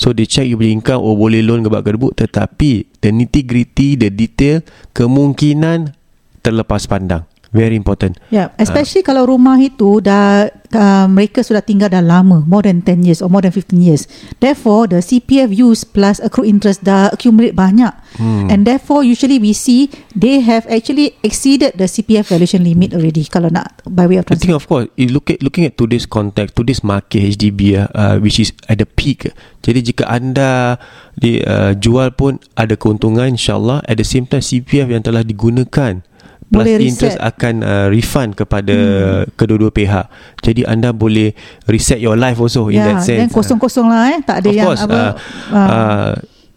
So 0.01 0.17
they 0.17 0.25
check 0.25 0.49
you 0.49 0.57
punya 0.57 0.73
income 0.73 1.05
oh 1.05 1.21
boleh 1.21 1.45
loan 1.45 1.61
gebak 1.61 1.85
gerbuk 1.85 2.17
tetapi 2.17 2.89
the 3.05 3.13
nitty 3.13 3.45
gritty 3.45 4.01
the 4.01 4.09
detail 4.09 4.65
kemungkinan 4.97 5.93
terlepas 6.41 6.89
pandang. 6.89 7.29
Very 7.51 7.75
important. 7.75 8.15
Yeah, 8.31 8.55
especially 8.63 9.03
uh. 9.03 9.11
kalau 9.11 9.27
rumah 9.27 9.59
itu 9.59 9.99
dah 9.99 10.47
uh, 10.71 11.07
mereka 11.11 11.43
sudah 11.43 11.67
tinggal 11.67 11.91
dah 11.91 11.99
lama, 11.99 12.47
more 12.47 12.63
than 12.63 12.79
10 12.87 13.03
years 13.03 13.19
or 13.19 13.27
more 13.27 13.43
than 13.43 13.51
15 13.51 13.75
years. 13.83 14.07
Therefore, 14.39 14.87
the 14.87 15.03
CPF 15.03 15.51
use 15.51 15.83
plus 15.83 16.23
accrued 16.23 16.47
interest 16.47 16.87
dah 16.87 17.11
accumulate 17.11 17.59
banyak. 17.59 17.91
Hmm. 18.23 18.47
And 18.51 18.63
therefore, 18.63 19.03
usually 19.03 19.43
we 19.43 19.51
see 19.51 19.91
they 20.15 20.47
have 20.47 20.63
actually 20.71 21.19
exceeded 21.27 21.75
the 21.75 21.91
CPF 21.91 22.31
valuation 22.31 22.63
limit 22.63 22.95
already 22.95 23.27
kalau 23.27 23.51
nak 23.51 23.83
by 23.87 24.07
way 24.07 24.23
of 24.23 24.27
I 24.31 24.39
think 24.39 24.55
transfer. 24.55 24.59
of 24.59 24.65
course 24.67 24.87
you 24.95 25.11
look 25.11 25.31
at 25.31 25.43
looking 25.43 25.67
at 25.67 25.75
today's 25.75 26.07
context 26.07 26.55
today's 26.55 26.83
market 26.83 27.23
HDB 27.35 27.79
uh, 27.79 28.17
which 28.23 28.39
is 28.39 28.55
at 28.71 28.79
the 28.79 28.87
peak 28.87 29.31
jadi 29.61 29.81
jika 29.83 30.05
anda 30.11 30.79
di, 31.15 31.43
uh, 31.45 31.77
jual 31.77 32.15
pun 32.15 32.39
ada 32.57 32.75
keuntungan 32.75 33.35
insyaallah 33.35 33.83
at 33.87 33.97
the 33.99 34.07
same 34.07 34.27
time 34.27 34.43
CPF 34.43 34.89
yang 34.91 35.03
telah 35.03 35.23
digunakan 35.23 36.03
plus 36.51 36.67
Boleh 36.67 36.83
interest 36.83 37.15
reset. 37.15 37.31
akan 37.31 37.55
uh, 37.63 37.87
refund 37.89 38.35
kepada 38.35 38.75
hmm. 38.75 39.39
kedua-dua 39.39 39.71
pihak. 39.71 40.11
Jadi 40.43 40.67
anda 40.67 40.91
boleh 40.91 41.31
reset 41.71 42.03
your 42.03 42.19
life 42.19 42.43
also 42.43 42.67
in 42.67 42.83
Ya, 42.83 42.91
that 42.91 43.07
sense. 43.07 43.23
dan 43.23 43.31
kosong-kosong 43.31 43.87
lah 43.87 44.11
eh, 44.11 44.21
tak 44.27 44.43
ada 44.43 44.49
of 44.51 44.55
yang 44.59 44.67
course 44.67 44.83
apa. 44.83 44.99
uh, 44.99 45.13
uh, 45.55 46.11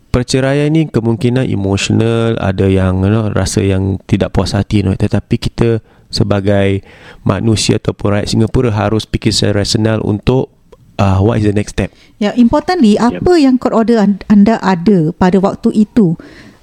perceraian 0.10 0.70
ni 0.70 0.90
kemungkinan 0.90 1.46
emotional 1.46 2.38
ada 2.38 2.66
yang 2.66 3.06
you 3.06 3.10
know, 3.10 3.30
rasa 3.30 3.62
yang 3.62 4.02
tidak 4.10 4.34
puas 4.34 4.54
hati 4.54 4.82
you 4.82 4.86
know, 4.86 4.98
tetapi 4.98 5.38
kita 5.38 5.78
sebagai 6.10 6.86
manusia 7.26 7.78
ataupun 7.82 8.18
rakyat 8.18 8.30
Singapura 8.30 8.70
harus 8.70 9.06
fikir 9.06 9.34
secara 9.34 9.66
rasional 9.66 9.98
untuk 10.06 10.54
uh, 10.98 11.18
what 11.18 11.42
is 11.42 11.46
the 11.46 11.54
next 11.54 11.74
step. 11.74 11.90
Ya, 12.18 12.34
importantly 12.38 12.98
apa 12.98 13.34
yang 13.38 13.58
court 13.58 13.74
order 13.74 13.98
an- 13.98 14.22
anda 14.30 14.62
ada 14.62 15.10
pada 15.14 15.38
waktu 15.42 15.74
itu 15.86 16.14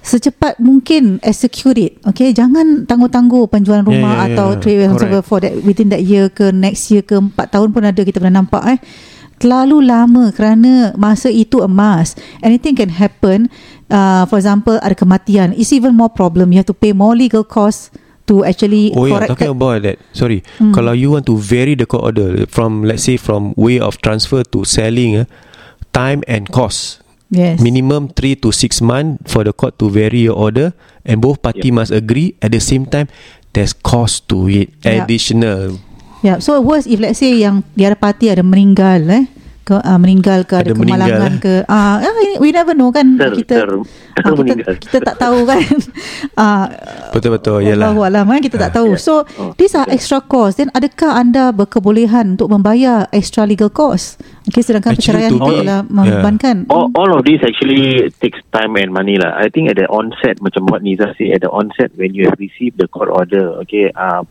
secepat 0.01 0.57
mungkin 0.57 1.21
execute 1.21 1.77
it. 1.77 1.93
Okay, 2.03 2.33
jangan 2.33 2.89
tangguh-tangguh 2.89 3.45
penjualan 3.47 3.85
Ya, 3.85 3.87
rumah 3.87 4.13
ya, 4.13 4.21
ya, 4.21 4.27
atau 4.33 4.47
ya. 4.53 4.59
trade 4.59 4.81
and 4.81 4.93
Correct. 4.97 5.25
for 5.25 5.37
that 5.39 5.53
within 5.61 5.89
that 5.89 6.01
year 6.01 6.25
ke 6.27 6.49
next 6.49 6.89
year 6.89 7.05
ke 7.05 7.13
4 7.13 7.31
tahun 7.47 7.69
pun 7.69 7.85
ada 7.85 8.01
kita 8.01 8.17
pernah 8.17 8.41
nampak 8.41 8.63
eh. 8.67 8.79
Terlalu 9.37 9.89
lama 9.89 10.29
kerana 10.29 10.93
masa 10.93 11.25
itu 11.25 11.65
emas. 11.65 12.13
Anything 12.45 12.77
can 12.77 12.93
happen. 12.93 13.49
Uh, 13.89 14.29
for 14.29 14.37
example, 14.37 14.77
ada 14.77 14.93
kematian. 14.93 15.57
It's 15.57 15.73
even 15.73 15.97
more 15.97 16.13
problem. 16.13 16.53
You 16.53 16.61
have 16.61 16.69
to 16.69 16.77
pay 16.77 16.93
more 16.93 17.17
legal 17.17 17.41
costs 17.41 17.89
to 18.29 18.45
actually 18.45 18.93
Oh 18.93 19.09
yeah, 19.09 19.17
correct 19.17 19.29
talking 19.33 19.49
about 19.49 19.81
that. 19.81 19.97
Sorry, 20.13 20.45
Hmm. 20.61 20.77
kalau 20.77 20.93
you 20.93 21.09
want 21.09 21.25
to 21.25 21.41
vary 21.41 21.73
the 21.73 21.89
court 21.89 22.13
order 22.13 22.45
from 22.45 22.85
let's 22.85 23.01
say 23.01 23.17
from 23.17 23.57
way 23.57 23.81
of 23.81 23.97
transfer 24.05 24.45
to 24.53 24.61
selling, 24.61 25.25
eh, 25.25 25.27
time 25.89 26.21
and 26.29 26.45
cost. 26.53 27.00
Yes. 27.31 27.57
Minimum 27.57 28.11
3 28.11 28.35
to 28.37 28.51
6 28.51 28.83
month 28.83 29.23
for 29.25 29.41
the 29.41 29.51
court 29.51 29.79
to 29.79 29.87
vary 29.87 30.27
your 30.27 30.35
order 30.35 30.75
and 31.01 31.17
both 31.17 31.39
party 31.39 31.71
must 31.71 31.89
agree 31.89 32.35
at 32.39 32.51
the 32.51 32.59
same 32.61 32.85
time 32.85 33.07
there's 33.51 33.71
cost 33.73 34.27
to 34.27 34.45
it 34.45 34.69
Yeah. 34.83 35.01
additional. 35.01 35.79
Yeah, 36.21 36.37
so 36.37 36.61
worse 36.61 36.85
if 36.85 37.01
let's 37.01 37.17
say 37.17 37.33
yang 37.33 37.65
the 37.73 37.89
other 37.89 37.97
party 37.97 38.29
ada 38.29 38.45
meninggal 38.45 39.09
eh 39.09 39.25
ke 39.61 39.77
uh, 39.77 39.97
meninggal 39.97 40.41
ke 40.45 40.57
ada, 40.57 40.69
Ada 40.69 40.73
meninggal, 40.73 41.05
kemalangan 41.05 41.33
eh? 41.33 41.41
ke 41.41 41.53
ah 41.69 42.01
uh, 42.01 42.37
we 42.41 42.49
never 42.49 42.73
know 42.73 42.89
kan 42.89 43.13
Ter, 43.13 43.29
kita 43.37 43.55
ter, 43.61 43.69
ah, 43.69 43.85
kita, 44.17 44.33
meninggal. 44.33 44.73
kita 44.81 44.97
tak 45.01 45.15
tahu 45.17 45.45
kan 45.45 45.61
ah 46.41 46.65
Betul-betul, 47.13 47.61
yalah. 47.61 47.93
Allahu 47.93 48.01
alam 48.01 48.25
kan 48.25 48.39
kita 48.39 48.57
tak 48.57 48.71
tahu. 48.73 48.95
Yeah. 48.95 49.01
So 49.01 49.13
Oh, 49.37 49.53
these 49.57 49.75
are 49.75 49.85
extra 49.89 50.17
cost. 50.23 50.57
Then 50.57 50.71
adakah 50.71 51.13
anda 51.13 51.51
berkebolehan 51.51 52.37
untuk 52.37 52.49
membayar 52.49 53.05
extra 53.11 53.43
legal 53.45 53.69
cost? 53.69 54.17
Okay, 54.41 54.65
sedangkan 54.65 54.97
Actually, 54.97 55.21
perceraian 55.21 55.31
to 55.31 55.37
itu 55.37 55.51
adalah 55.61 55.79
yeah. 55.85 55.93
membebankan. 55.93 56.55
All, 56.73 56.89
all 56.97 57.13
of 57.13 57.21
this 57.21 57.45
actually 57.45 58.09
takes 58.17 58.41
time 58.49 58.73
and 58.73 58.89
money 58.89 59.21
lah. 59.21 59.37
I 59.37 59.53
think 59.53 59.69
at 59.69 59.77
the 59.77 59.85
onset, 59.85 60.41
macam 60.41 60.65
what 60.65 60.81
Niza 60.81 61.13
said, 61.13 61.37
at 61.37 61.41
the 61.45 61.51
onset 61.53 61.93
when 61.93 62.17
you 62.17 62.25
have 62.25 62.41
received 62.41 62.81
the 62.81 62.89
court 62.89 63.13
order, 63.13 63.61
okay, 63.61 63.93
um, 63.93 64.25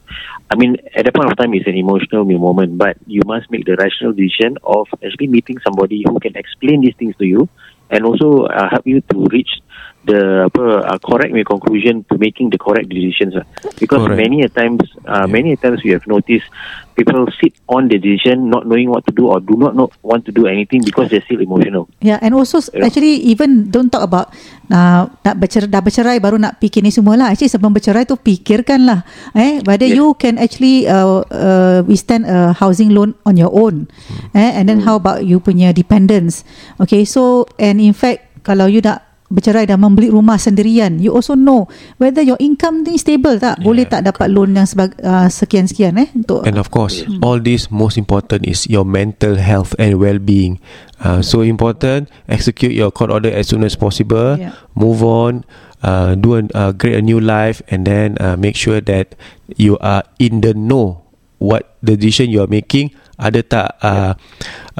I 0.50 0.58
mean, 0.58 0.82
at 0.98 1.06
that 1.06 1.14
point 1.14 1.30
of 1.30 1.38
time, 1.38 1.54
it's 1.54 1.70
an 1.70 1.78
emotional 1.78 2.26
moment, 2.26 2.74
but 2.74 2.98
you 3.06 3.22
must 3.22 3.54
make 3.54 3.70
the 3.70 3.78
rational 3.78 4.10
decision 4.10 4.58
of 4.66 4.90
actually 4.98 5.30
meeting 5.30 5.62
somebody 5.62 6.02
who 6.02 6.18
can 6.18 6.34
explain 6.34 6.82
these 6.82 6.98
things 6.98 7.14
to 7.22 7.24
you 7.24 7.46
and 7.90 8.02
also 8.02 8.50
uh, 8.50 8.66
help 8.70 8.86
you 8.86 9.02
to 9.14 9.30
reach 9.30 9.62
the 10.04 10.48
apa, 10.48 10.64
uh, 10.88 10.98
correct 11.00 11.32
conclusion 11.44 12.04
to 12.08 12.16
making 12.16 12.48
the 12.48 12.56
correct 12.56 12.88
decisions. 12.88 13.36
lah. 13.36 13.44
Because 13.76 14.00
Correct. 14.08 14.16
many 14.16 14.40
a 14.42 14.48
times, 14.48 14.80
uh, 15.04 15.28
many 15.28 15.52
a 15.52 15.58
times 15.60 15.84
we 15.84 15.92
have 15.92 16.04
noticed 16.08 16.48
people 16.96 17.24
sit 17.40 17.52
on 17.68 17.88
the 17.88 17.96
decision 17.96 18.48
not 18.48 18.68
knowing 18.68 18.88
what 18.92 19.04
to 19.08 19.12
do 19.12 19.28
or 19.28 19.40
do 19.40 19.56
not 19.56 19.72
know 19.76 19.88
want 20.04 20.24
to 20.28 20.32
do 20.32 20.44
anything 20.44 20.84
because 20.84 21.08
they're 21.08 21.24
still 21.24 21.40
emotional. 21.40 21.88
Yeah, 22.00 22.20
and 22.20 22.32
also 22.32 22.60
Yeah. 22.72 22.88
actually 22.88 23.24
even 23.28 23.68
don't 23.72 23.88
talk 23.92 24.04
about 24.04 24.32
uh, 24.72 25.08
nak 25.24 25.36
bercerai, 25.40 25.68
dah 25.68 25.80
bercerai 25.84 26.16
baru 26.20 26.36
nak 26.40 26.60
fikir 26.60 26.80
ni 26.84 26.92
semua 26.92 27.16
lah. 27.16 27.32
Actually 27.32 27.52
sebelum 27.52 27.72
bercerai 27.72 28.04
tu 28.08 28.16
fikirkan 28.16 28.84
lah. 28.88 29.00
Eh, 29.36 29.60
whether 29.68 29.88
Yes. 29.88 29.96
you 30.00 30.12
can 30.16 30.36
actually 30.40 30.88
uh, 30.88 31.24
uh, 31.28 31.80
withstand 31.84 32.24
a 32.28 32.52
housing 32.56 32.92
loan 32.92 33.16
on 33.28 33.36
your 33.36 33.52
own. 33.52 33.88
Eh, 34.32 34.50
and 34.60 34.68
then 34.68 34.84
how 34.84 34.96
about 34.96 35.24
you 35.24 35.40
punya 35.40 35.72
dependents. 35.72 36.44
Okay, 36.80 37.04
so 37.04 37.44
and 37.60 37.80
in 37.80 37.92
fact 37.92 38.44
kalau 38.44 38.64
you 38.68 38.80
nak 38.80 39.09
bercerai 39.30 39.64
dan 39.64 39.78
membeli 39.78 40.10
rumah 40.10 40.36
sendirian, 40.36 40.98
you 40.98 41.14
also 41.14 41.38
know 41.38 41.70
whether 42.02 42.20
your 42.20 42.36
income 42.42 42.82
ni 42.82 42.98
stable 42.98 43.38
tak? 43.38 43.62
Boleh 43.62 43.86
tak 43.86 44.02
dapat 44.02 44.26
loan 44.26 44.58
yang 44.58 44.66
sebag, 44.66 44.98
uh, 45.00 45.30
sekian-sekian 45.30 45.94
eh 46.02 46.10
untuk 46.12 46.42
And 46.42 46.58
of 46.58 46.74
course, 46.74 47.06
all 47.22 47.38
this 47.38 47.70
most 47.70 47.94
important 47.94 48.42
is 48.42 48.66
your 48.66 48.82
mental 48.82 49.38
health 49.38 49.78
and 49.78 50.02
well-being. 50.02 50.58
Uh, 51.00 51.22
so 51.22 51.40
important, 51.46 52.10
execute 52.26 52.74
your 52.74 52.90
court 52.90 53.08
order 53.08 53.30
as 53.30 53.48
soon 53.48 53.62
as 53.62 53.78
possible. 53.78 54.36
Yeah. 54.36 54.52
Move 54.74 55.00
on, 55.06 55.46
uh, 55.86 56.18
do 56.18 56.36
a, 56.36 56.44
uh, 56.52 56.70
create 56.74 56.98
a 56.98 57.04
new 57.04 57.22
life, 57.22 57.62
and 57.70 57.86
then 57.86 58.18
uh, 58.20 58.36
make 58.36 58.58
sure 58.58 58.82
that 58.84 59.14
you 59.56 59.78
are 59.80 60.04
in 60.18 60.42
the 60.42 60.52
know 60.52 60.99
what 61.40 61.64
the 61.82 61.96
decision 61.96 62.30
you 62.30 62.44
are 62.44 62.52
making. 62.52 62.92
Ada 63.20 63.44
tak 63.44 63.68
uh, 63.84 64.16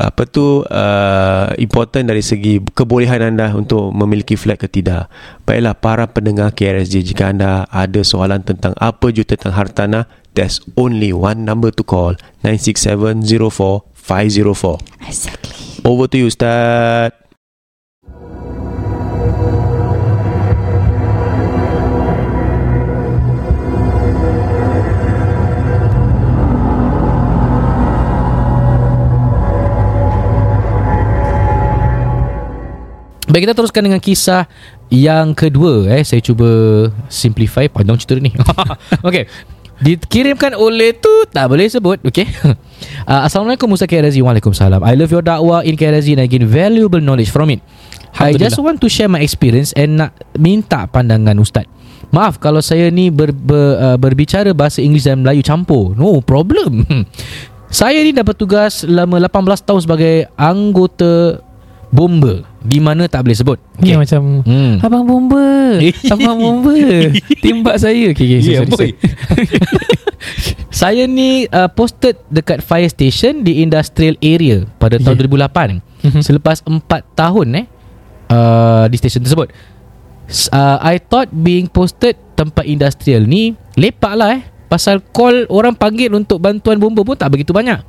apa 0.01 0.25
tu 0.25 0.65
uh, 0.65 1.53
important 1.61 2.09
dari 2.09 2.25
segi 2.25 2.57
kebolehan 2.73 3.21
anda 3.21 3.53
untuk 3.53 3.93
memiliki 3.93 4.33
flat 4.37 4.57
ke 4.57 4.65
tidak. 4.65 5.13
Baiklah 5.45 5.77
para 5.77 6.09
pendengar 6.09 6.57
KRSG 6.57 7.05
jika 7.05 7.37
anda 7.37 7.69
ada 7.69 8.01
soalan 8.01 8.41
tentang 8.41 8.73
apa 8.81 9.13
ju 9.13 9.29
tentang 9.29 9.53
hartanah 9.53 10.09
there's 10.33 10.65
only 10.81 11.13
one 11.13 11.45
number 11.45 11.69
to 11.69 11.85
call 11.85 12.17
96704504. 12.49 13.85
Exactly. 15.05 15.85
Over 15.85 16.09
to 16.09 16.17
you 16.17 16.33
Ustaz. 16.33 17.20
Baik 33.31 33.47
kita 33.47 33.55
teruskan 33.55 33.87
dengan 33.87 34.03
kisah 34.03 34.51
yang 34.91 35.39
kedua 35.39 35.87
eh. 35.87 36.03
Saya 36.03 36.19
cuba 36.19 36.51
simplify 37.07 37.71
panjang 37.71 38.03
cerita 38.03 38.19
ni. 38.19 38.35
Okey. 39.07 39.31
Dikirimkan 39.81 40.59
oleh 40.59 40.93
tu 40.99 41.09
tak 41.31 41.49
boleh 41.49 41.65
sebut 41.65 41.97
okey. 42.05 42.29
Uh, 43.09 43.23
Assalamualaikum 43.27 43.65
Musa 43.65 43.89
KRZ 43.89 44.21
Waalaikumsalam. 44.21 44.85
I 44.85 44.93
love 44.93 45.09
your 45.09 45.25
dakwah 45.25 45.65
in 45.65 45.73
KRZ 45.73 46.21
and 46.21 46.21
I 46.21 46.29
gain 46.29 46.45
valuable 46.45 47.01
knowledge 47.01 47.33
from 47.33 47.49
it. 47.49 47.65
I 48.21 48.37
just 48.37 48.61
want 48.61 48.83
to 48.85 48.93
share 48.93 49.09
my 49.09 49.25
experience 49.25 49.73
and 49.73 50.05
nak 50.05 50.13
minta 50.37 50.85
pandangan 50.85 51.33
Ustaz. 51.41 51.65
Maaf 52.13 52.37
kalau 52.43 52.61
saya 52.61 52.93
ni 52.93 53.09
ber, 53.09 53.33
ber, 53.33 53.79
uh, 53.81 53.97
berbicara 53.97 54.53
bahasa 54.53 54.85
Inggeris 54.85 55.09
dan 55.09 55.25
Melayu 55.25 55.41
campur. 55.41 55.97
No 55.97 56.21
problem. 56.21 56.85
Saya 57.71 58.03
ni 58.03 58.11
dapat 58.11 58.35
tugas 58.35 58.83
selama 58.83 59.23
18 59.23 59.63
tahun 59.63 59.81
sebagai 59.87 60.27
anggota 60.35 61.39
bomba 61.91 62.43
Di 62.61 62.79
mana 62.79 63.07
tak 63.07 63.27
boleh 63.27 63.35
sebut 63.35 63.59
Ni 63.79 63.95
macam 63.95 64.43
Hmm. 64.43 64.79
Abang 64.79 65.05
bomba 65.05 65.79
Abang 66.15 66.39
bomba 66.39 66.75
Timbak 67.45 67.77
saya 67.77 68.11
Okay, 68.11 68.39
okay 68.39 68.55
Yeah, 68.57 68.63
sorry, 68.65 68.95
sorry. 68.95 68.95
Saya 70.71 71.05
ni 71.05 71.45
uh, 71.47 71.67
posted 71.67 72.15
dekat 72.29 72.63
fire 72.63 72.87
station 72.87 73.43
di 73.43 73.61
industrial 73.61 74.15
area 74.21 74.63
pada 74.79 74.97
tahun 74.97 75.19
Yeah. 75.19 75.51
2008. 75.51 75.81
Mhm. 76.07 76.21
Selepas 76.23 76.63
4 76.63 76.79
tahun 77.13 77.47
eh 77.57 77.67
uh, 78.29 78.85
di 78.87 78.97
stesen 78.97 79.21
tersebut. 79.21 79.51
Uh, 80.49 80.79
I 80.79 81.03
thought 81.03 81.27
being 81.29 81.67
posted 81.67 82.15
tempat 82.33 82.65
industrial 82.65 83.27
ni 83.27 83.59
lepak 83.75 84.15
lah 84.15 84.39
eh. 84.39 84.43
Pasal 84.71 85.03
call 85.03 85.51
orang 85.51 85.75
panggil 85.75 86.15
untuk 86.15 86.39
bantuan 86.39 86.79
bomba 86.79 87.03
pun 87.03 87.19
tak 87.19 87.35
begitu 87.35 87.51
banyak. 87.51 87.83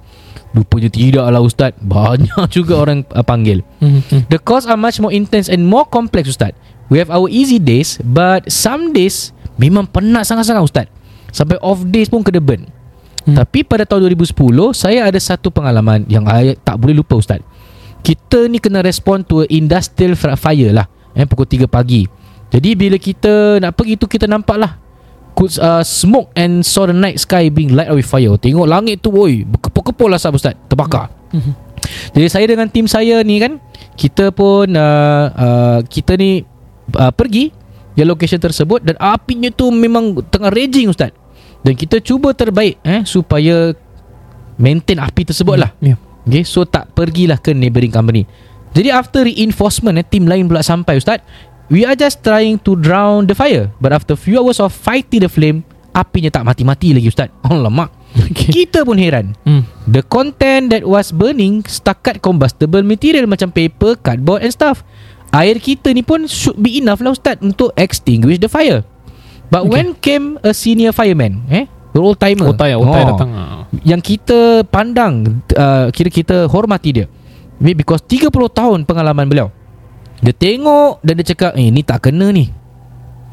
Rupanya 0.51 0.91
tidak 0.91 1.25
lah 1.31 1.39
Ustaz. 1.39 1.71
Banyak 1.79 2.47
juga 2.55 2.79
orang 2.79 3.07
uh, 3.15 3.23
panggil. 3.23 3.63
Mhm. 3.79 4.27
The 4.27 4.39
calls 4.39 4.67
are 4.67 4.79
much 4.79 4.99
more 4.99 5.11
intense 5.11 5.47
and 5.47 5.63
more 5.63 5.87
complex 5.87 6.27
Ustaz. 6.27 6.51
We 6.91 6.99
have 6.99 7.07
our 7.07 7.31
easy 7.31 7.55
days 7.55 7.99
but 8.03 8.51
some 8.51 8.91
days 8.91 9.31
memang 9.55 9.87
penat 9.87 10.27
sangat-sangat 10.27 10.63
Ustaz. 10.63 10.87
Sampai 11.31 11.55
off 11.63 11.87
days 11.87 12.11
pun 12.11 12.19
kena 12.19 12.43
burn. 12.43 12.67
Hmm. 13.23 13.37
Tapi 13.37 13.63
pada 13.63 13.87
tahun 13.87 14.11
2010 14.11 14.35
saya 14.75 15.07
ada 15.07 15.19
satu 15.21 15.53
pengalaman 15.53 16.03
yang 16.11 16.27
saya 16.27 16.57
tak 16.59 16.75
boleh 16.75 16.99
lupa 16.99 17.15
Ustaz. 17.15 17.39
Kita 18.01 18.49
ni 18.49 18.57
kena 18.57 18.83
respond 18.83 19.23
to 19.23 19.47
industrial 19.47 20.17
fire 20.17 20.71
lah. 20.73 20.89
Eh, 21.15 21.23
pukul 21.23 21.47
3 21.47 21.69
pagi. 21.69 22.03
Jadi 22.51 22.75
bila 22.75 22.99
kita 22.99 23.63
nak 23.63 23.79
pergi 23.79 23.95
tu 23.95 24.11
kita 24.11 24.27
nampak 24.27 24.57
lah 24.59 24.75
could 25.35 25.51
uh, 25.59 25.81
smoke 25.81 26.29
and 26.37 26.63
saw 26.65 26.85
the 26.85 26.95
night 26.95 27.17
sky 27.19 27.49
being 27.49 27.73
light 27.73 27.89
up 27.89 27.97
with 27.97 28.07
fire. 28.07 28.35
Tengok 28.37 28.67
langit 28.67 29.01
tu 29.01 29.11
oi, 29.13 29.47
berkepul-kepul 29.47 30.11
lah 30.11 30.19
sah 30.19 30.33
Ustaz, 30.33 30.55
terbakar. 30.67 31.09
Jadi 32.13 32.27
saya 32.29 32.45
dengan 32.45 32.69
tim 32.69 32.85
saya 32.85 33.25
ni 33.25 33.41
kan 33.41 33.57
kita 33.97 34.29
pun 34.29 34.69
uh, 34.75 35.25
uh, 35.33 35.79
kita 35.85 36.13
ni 36.13 36.45
uh, 36.95 37.11
pergi 37.11 37.49
di 37.91 38.01
location 38.07 38.39
tersebut 38.39 38.85
dan 38.85 38.95
apinya 39.01 39.51
tu 39.51 39.67
memang 39.73 40.15
tengah 40.31 40.51
raging 40.53 40.91
ustaz. 40.91 41.11
Dan 41.61 41.77
kita 41.77 42.01
cuba 42.01 42.33
terbaik 42.33 42.81
eh 42.81 43.05
supaya 43.05 43.75
maintain 44.57 44.97
api 44.97 45.29
tersebut 45.29 45.57
lah. 45.57 45.71
Ya. 45.81 45.97
Okay, 46.21 46.45
so 46.45 46.65
tak 46.65 46.93
pergilah 46.93 47.41
ke 47.41 47.53
neighbouring 47.53 47.93
company. 47.93 48.29
Jadi 48.71 48.87
after 48.93 49.27
reinforcement 49.27 49.99
eh, 49.99 50.05
tim 50.05 50.29
lain 50.29 50.47
pula 50.47 50.63
sampai 50.63 51.01
ustaz. 51.01 51.19
We 51.71 51.88
are 51.88 51.95
just 51.95 52.19
trying 52.19 52.60
to 52.67 52.75
drown 52.75 53.31
the 53.31 53.36
fire. 53.36 53.71
But 53.79 53.95
after 53.95 54.19
few 54.19 54.43
hours 54.43 54.60
of 54.60 54.75
fighting 54.75 55.23
the 55.23 55.31
flame, 55.31 55.63
apinya 55.95 56.27
tak 56.27 56.43
mati-mati 56.43 56.91
lagi 56.91 57.07
ustaz. 57.07 57.31
Alamak. 57.47 57.95
Okay. 58.12 58.51
Kita 58.51 58.84
pun 58.84 58.99
heran. 58.99 59.39
Hmm. 59.47 59.63
The 59.88 60.03
content 60.03 60.75
that 60.75 60.84
was 60.84 61.15
burning 61.15 61.63
setakat 61.63 62.19
combustible 62.19 62.84
material 62.84 63.23
macam 63.23 63.55
paper, 63.55 63.95
cardboard 63.95 64.43
and 64.43 64.51
stuff. 64.51 64.84
Air 65.31 65.63
kita 65.63 65.95
ni 65.95 66.03
pun 66.03 66.27
should 66.27 66.60
be 66.60 66.84
enough 66.84 66.99
lah 66.99 67.15
Ustaz 67.15 67.39
untuk 67.39 67.71
extinguish 67.79 68.36
the 68.36 68.51
fire. 68.51 68.84
But 69.47 69.63
okay. 69.63 69.71
When 69.71 69.88
came 69.95 70.36
a 70.43 70.51
senior 70.51 70.91
fireman, 70.91 71.47
eh, 71.47 71.71
old 71.95 72.19
timer. 72.19 72.51
Otai 72.51 72.75
Otai 72.75 73.03
datang 73.07 73.31
ah. 73.31 73.63
Yang 73.88 74.19
kita 74.19 74.67
pandang, 74.67 75.39
uh, 75.55 75.88
kira 75.95 76.12
kita 76.12 76.51
hormati 76.51 76.91
dia. 76.91 77.07
Because 77.63 78.03
30 78.03 78.27
tahun 78.51 78.84
pengalaman 78.84 79.23
beliau. 79.31 79.55
Dia 80.21 80.34
tengok 80.34 81.01
dan 81.01 81.13
dia 81.17 81.25
cakap, 81.34 81.57
eh 81.57 81.67
ni 81.73 81.81
tak 81.81 82.05
kena 82.05 82.29
ni. 82.29 82.53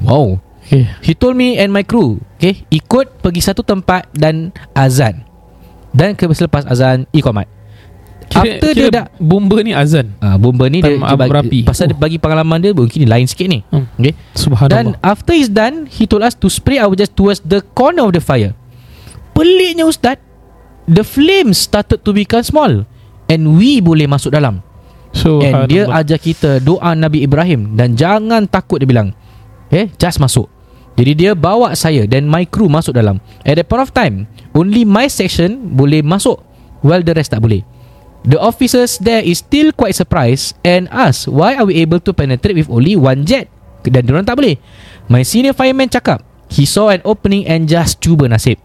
Wow. 0.03 0.41
Okay 0.69 0.85
He 1.01 1.17
told 1.17 1.35
me 1.35 1.57
and 1.57 1.73
my 1.73 1.81
crew 1.81 2.21
Okay 2.37 2.63
Ikut 2.69 3.25
pergi 3.25 3.41
satu 3.41 3.65
tempat 3.65 4.05
Dan 4.13 4.53
azan 4.77 5.25
Dan 5.91 6.13
ke 6.13 6.29
selepas 6.29 6.69
azan 6.69 7.09
Ikomat 7.11 7.49
Kira, 8.29 8.61
After 8.61 8.71
kira 8.77 8.77
dia 8.77 8.89
dah 8.93 9.07
bomba 9.17 9.57
ni 9.65 9.73
azan. 9.73 10.13
Ah, 10.21 10.37
bomba 10.37 10.69
ni 10.69 10.85
dia, 10.85 11.01
Time 11.01 11.01
dia 11.01 11.17
bagi, 11.17 11.61
pasal 11.65 11.89
dia 11.89 11.97
Oh. 11.97 12.01
bagi 12.05 12.21
pengalaman 12.21 12.61
dia 12.61 12.77
mungkin 12.77 13.09
lain 13.09 13.25
sikit 13.25 13.49
ni. 13.49 13.65
Hmm. 13.73 13.89
Okay. 13.97 14.13
Dan 14.13 14.21
Subhanallah. 14.37 15.01
after 15.01 15.33
he's 15.33 15.49
done, 15.49 15.89
he 15.89 16.05
told 16.05 16.21
us 16.21 16.37
to 16.37 16.53
spray 16.53 16.77
our 16.77 16.93
just 16.93 17.17
towards 17.17 17.41
the 17.41 17.65
corner 17.73 18.05
of 18.05 18.13
the 18.13 18.21
fire. 18.21 18.53
Peliknya 19.33 19.89
ustaz, 19.89 20.21
the 20.85 21.01
flames 21.01 21.57
started 21.57 22.05
to 22.05 22.13
become 22.13 22.45
small 22.45 22.85
and 23.33 23.41
we 23.57 23.81
boleh 23.81 24.05
masuk 24.05 24.37
dalam. 24.37 24.61
So 25.13 25.41
And 25.41 25.69
dia 25.69 25.89
ajar 25.89 26.19
kita 26.21 26.61
doa 26.61 26.93
Nabi 26.95 27.25
Ibrahim 27.25 27.75
dan 27.77 27.95
jangan 27.99 28.45
takut 28.49 28.81
dia 28.83 28.89
bilang. 28.89 29.13
Okay, 29.69 29.93
just 30.01 30.17
masuk. 30.17 30.49
Jadi 30.99 31.13
dia 31.15 31.31
bawa 31.37 31.77
saya 31.79 32.09
dan 32.11 32.27
my 32.27 32.43
crew 32.49 32.67
masuk 32.67 32.97
dalam. 32.97 33.23
At 33.47 33.61
that 33.61 33.71
point 33.71 33.85
of 33.87 33.95
time, 33.95 34.27
only 34.57 34.83
my 34.83 35.07
section 35.07 35.77
boleh 35.79 36.03
masuk 36.03 36.43
while 36.83 37.05
the 37.05 37.15
rest 37.15 37.31
tak 37.31 37.45
boleh. 37.45 37.63
The 38.27 38.35
officers 38.35 38.99
there 38.99 39.23
is 39.23 39.45
still 39.47 39.71
quite 39.71 39.95
surprised 39.95 40.59
and 40.67 40.91
ask 40.91 41.31
why 41.31 41.55
are 41.55 41.69
we 41.69 41.79
able 41.79 42.03
to 42.03 42.11
penetrate 42.11 42.59
with 42.59 42.67
only 42.67 42.99
one 42.99 43.23
jet? 43.23 43.47
Dan 43.87 44.11
diorang 44.11 44.27
tak 44.27 44.43
boleh. 44.43 44.59
My 45.07 45.23
senior 45.23 45.55
fireman 45.55 45.87
cakap, 45.87 46.27
he 46.51 46.67
saw 46.67 46.91
an 46.91 47.01
opening 47.07 47.47
and 47.47 47.71
just 47.71 48.03
cuba 48.03 48.27
nasib. 48.27 48.59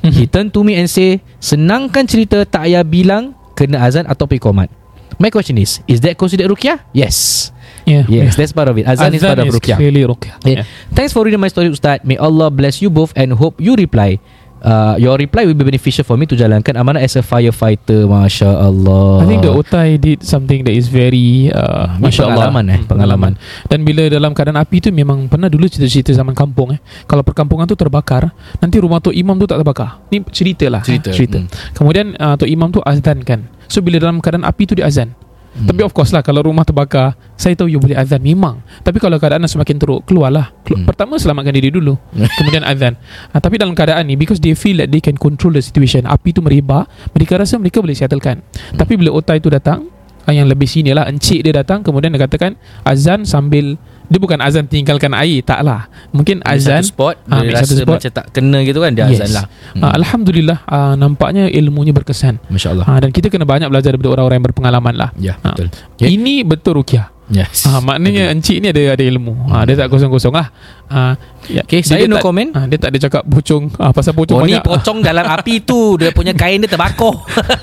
He 0.00 0.24
turned 0.24 0.56
to 0.56 0.64
me 0.64 0.80
and 0.80 0.88
say, 0.88 1.20
senangkan 1.44 2.08
cerita 2.08 2.48
tak 2.48 2.64
payah 2.64 2.86
bilang 2.86 3.36
kena 3.52 3.84
azan 3.84 4.08
atau 4.08 4.24
pikomat. 4.24 4.72
My 5.20 5.28
question 5.28 5.60
is, 5.60 5.84
is 5.84 6.00
that 6.00 6.16
considered 6.16 6.48
ruqyah? 6.48 6.80
Yes. 6.96 7.52
yeah. 7.84 8.08
Yes, 8.08 8.40
that's 8.40 8.56
part 8.56 8.72
of 8.72 8.78
it. 8.80 8.88
Azan, 8.88 9.12
is 9.12 9.20
part 9.20 9.36
of 9.38 9.52
ruqyah. 9.52 9.76
clearly 9.76 10.08
ruqyah. 10.08 10.40
Yeah. 10.48 10.64
Thanks 10.96 11.12
for 11.12 11.22
reading 11.28 11.38
my 11.38 11.52
story 11.52 11.68
Ustaz 11.68 12.00
May 12.08 12.16
Allah 12.16 12.48
bless 12.48 12.80
you 12.80 12.88
both 12.88 13.12
And 13.14 13.36
hope 13.36 13.60
you 13.60 13.76
reply 13.76 14.16
uh, 14.62 14.94
Your 14.96 15.16
reply 15.16 15.44
will 15.44 15.54
be 15.54 15.64
beneficial 15.64 16.02
for 16.02 16.14
me 16.14 16.24
To 16.24 16.34
jalankan 16.34 16.74
amanah 16.74 17.00
as 17.00 17.14
a 17.14 17.22
firefighter 17.22 18.04
Masya 18.04 18.48
Allah 18.48 19.20
I 19.20 19.26
think 19.26 19.40
the 19.40 19.50
Otai 19.50 19.96
did 19.96 20.20
something 20.22 20.62
that 20.62 20.72
is 20.72 20.86
very 20.86 21.48
uh, 21.48 21.96
Masya 21.96 22.26
Allah 22.26 22.48
pengalaman, 22.48 22.64
eh, 22.66 22.78
Hmm, 22.78 22.88
pengalaman. 22.88 23.32
Dan 23.66 23.82
bila 23.82 24.06
dalam 24.06 24.30
keadaan 24.30 24.56
api 24.56 24.76
tu 24.78 24.88
Memang 24.90 25.26
pernah 25.26 25.46
dulu 25.46 25.64
cerita-cerita 25.64 26.12
zaman 26.12 26.32
kampung 26.32 26.72
eh 26.72 26.80
Kalau 27.04 27.20
perkampungan 27.20 27.64
tu 27.64 27.74
terbakar 27.74 28.30
Nanti 28.58 28.76
rumah 28.76 28.98
Tok 28.98 29.12
Imam 29.12 29.36
tu 29.36 29.44
tak 29.44 29.58
terbakar 29.58 30.00
Ni 30.08 30.20
cerita 30.28 30.66
lah 30.66 30.80
Cerita. 30.80 31.10
eh, 31.10 31.14
cerita. 31.14 31.38
Hmm. 31.40 31.48
Kemudian 31.72 32.06
uh, 32.16 32.34
Tok 32.34 32.48
Imam 32.48 32.68
tu 32.68 32.80
azan 32.82 33.20
kan 33.22 33.44
So 33.66 33.80
bila 33.80 33.98
dalam 33.98 34.18
keadaan 34.18 34.42
api 34.42 34.62
tu 34.64 34.74
dia 34.74 34.84
azan 34.84 35.12
Hmm. 35.50 35.66
Tapi 35.66 35.82
of 35.82 35.90
course 35.90 36.10
lah 36.10 36.22
Kalau 36.22 36.40
rumah 36.40 36.62
terbakar 36.62 37.12
Saya 37.34 37.52
tahu 37.52 37.66
you 37.66 37.76
boleh 37.76 37.92
azan 37.92 38.18
Memang 38.18 38.62
Tapi 38.80 38.96
kalau 38.96 39.18
keadaan 39.18 39.42
semakin 39.42 39.76
teruk 39.76 40.00
Keluarlah 40.04 40.54
Kelu- 40.62 40.78
Hmm. 40.80 40.86
Pertama 40.86 41.16
selamatkan 41.16 41.50
diri 41.50 41.68
dulu 41.68 41.98
Kemudian 42.38 42.62
azan 42.62 42.94
ha, 43.26 43.36
Tapi 43.36 43.58
dalam 43.58 43.74
keadaan 43.74 44.06
ni 44.06 44.14
Because 44.14 44.38
they 44.38 44.54
feel 44.54 44.78
that 44.78 44.88
they 44.88 44.98
can 44.98 45.14
control 45.14 45.50
the 45.50 45.58
situation 45.58 46.06
Api 46.06 46.30
tu 46.30 46.38
merebak 46.38 46.86
Mereka 47.10 47.34
rasa 47.34 47.58
mereka 47.58 47.78
boleh 47.78 47.92
settlekan 47.92 48.38
Hmm. 48.40 48.78
Tapi 48.78 48.94
bila 48.94 49.10
otai 49.12 49.36
tu 49.36 49.50
datang 49.50 49.90
ah, 50.22 50.30
Yang 50.30 50.46
lebih 50.48 50.66
senior 50.66 50.94
lah 50.94 51.06
Encik 51.06 51.42
dia 51.42 51.50
datang 51.52 51.82
Kemudian 51.82 52.10
dia 52.10 52.22
katakan 52.22 52.54
Azan 52.80 53.26
sambil 53.26 53.74
Dia 54.10 54.18
bukan 54.18 54.42
azan 54.42 54.66
tinggalkan 54.66 55.14
air 55.14 55.38
Tak 55.40 55.62
lah 55.62 55.86
Mungkin 56.10 56.42
azan 56.42 56.82
satu 56.82 56.90
spot 56.90 57.14
Ah, 57.24 57.40
Dia 57.40 57.54
rasa 57.54 57.72
satu 57.72 57.86
spot. 57.86 57.96
macam 57.96 58.10
tak 58.10 58.26
kena 58.34 58.58
gitu 58.60 58.82
kan 58.82 58.90
Dia 58.90 59.06
azan 59.06 59.30
lah. 59.30 59.44
Ah, 59.78 59.94
Alhamdulillah 59.94 60.58
ah, 60.66 60.94
Nampaknya 60.94 61.46
ilmunya 61.46 61.94
berkesan. 61.94 62.42
Masya 62.50 62.74
Allah. 62.74 62.84
Ah, 62.84 62.98
Dan 62.98 63.14
kita 63.14 63.30
kena 63.30 63.46
banyak 63.46 63.70
belajar 63.70 63.94
Daripada 63.94 64.10
orang-orang 64.12 64.42
yang 64.42 64.46
berpengalaman 64.50 64.94
lah. 64.98 65.10
Ya 65.14 65.38
Ah. 65.40 65.54
betul. 65.54 65.70
Okay. 65.94 66.10
Ini 66.10 66.42
betul 66.42 66.74
rukiah 66.76 67.06
Yes 67.30 67.62
Ah, 67.62 67.78
maknanya 67.78 68.28
encik 68.28 68.58
ni 68.58 68.68
ada 68.68 68.98
ada 68.98 69.04
ilmu. 69.06 69.46
Ah, 69.46 69.62
dia 69.62 69.74
tak 69.74 69.86
kosong-kosong 69.86 70.34
lah. 70.34 70.50
Ah, 70.86 71.14
ya. 71.46 71.62
Okay, 71.62 71.78
saya 71.80 72.02
dia 72.02 72.10
no 72.10 72.18
tak, 72.18 72.26
comment. 72.26 72.50
Ah, 72.52 72.66
dia 72.66 72.74
tak 72.74 72.90
ada 72.90 72.98
cakap 73.00 73.22
pocong 73.22 73.70
ah, 73.78 73.90
pasal 73.90 74.12
pocong 74.12 74.36
Oh 74.36 74.42
ni 74.42 74.58
banyak. 74.58 74.66
pocong 74.66 74.98
dalam 74.98 75.22
api 75.22 75.62
tu 75.62 75.94
Dia 75.94 76.10
punya 76.10 76.34
kain 76.34 76.58
dia 76.58 76.66
terbakar 76.66 77.14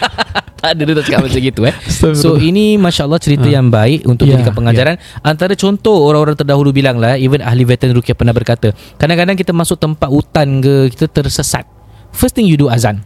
Tak 0.57 0.71
ada 0.71 0.81
dia 0.81 0.95
tak 0.95 1.05
cakap 1.05 1.19
macam 1.21 1.41
gitu 1.43 1.61
eh 1.63 1.75
So 1.85 2.07
Astagfirullah. 2.09 2.39
ini 2.41 2.65
Masya 2.75 3.03
Allah 3.03 3.19
cerita 3.19 3.43
Ha. 3.43 3.53
yang 3.53 3.67
baik 3.67 3.99
Untuk 4.03 4.23
Ya, 4.23 4.33
jadikan 4.33 4.55
pengajaran 4.55 4.95
Antara 5.19 5.53
contoh 5.53 5.99
orang-orang 6.01 6.33
terdahulu 6.33 6.71
bilang 6.71 6.97
lah 6.97 7.13
Even 7.13 7.39
ahli 7.39 7.61
veteran 7.61 7.91
Rukiah 7.91 8.15
pernah 8.15 8.31
berkata 8.31 8.71
Kadang-kadang 8.95 9.35
kita 9.35 9.51
masuk 9.51 9.75
tempat 9.75 10.07
hutan 10.07 10.57
ke 10.57 10.89
Kita 10.89 11.05
tersesat 11.05 11.67
First 12.09 12.33
thing 12.33 12.47
you 12.47 12.55
do 12.55 12.71
azan 12.71 13.03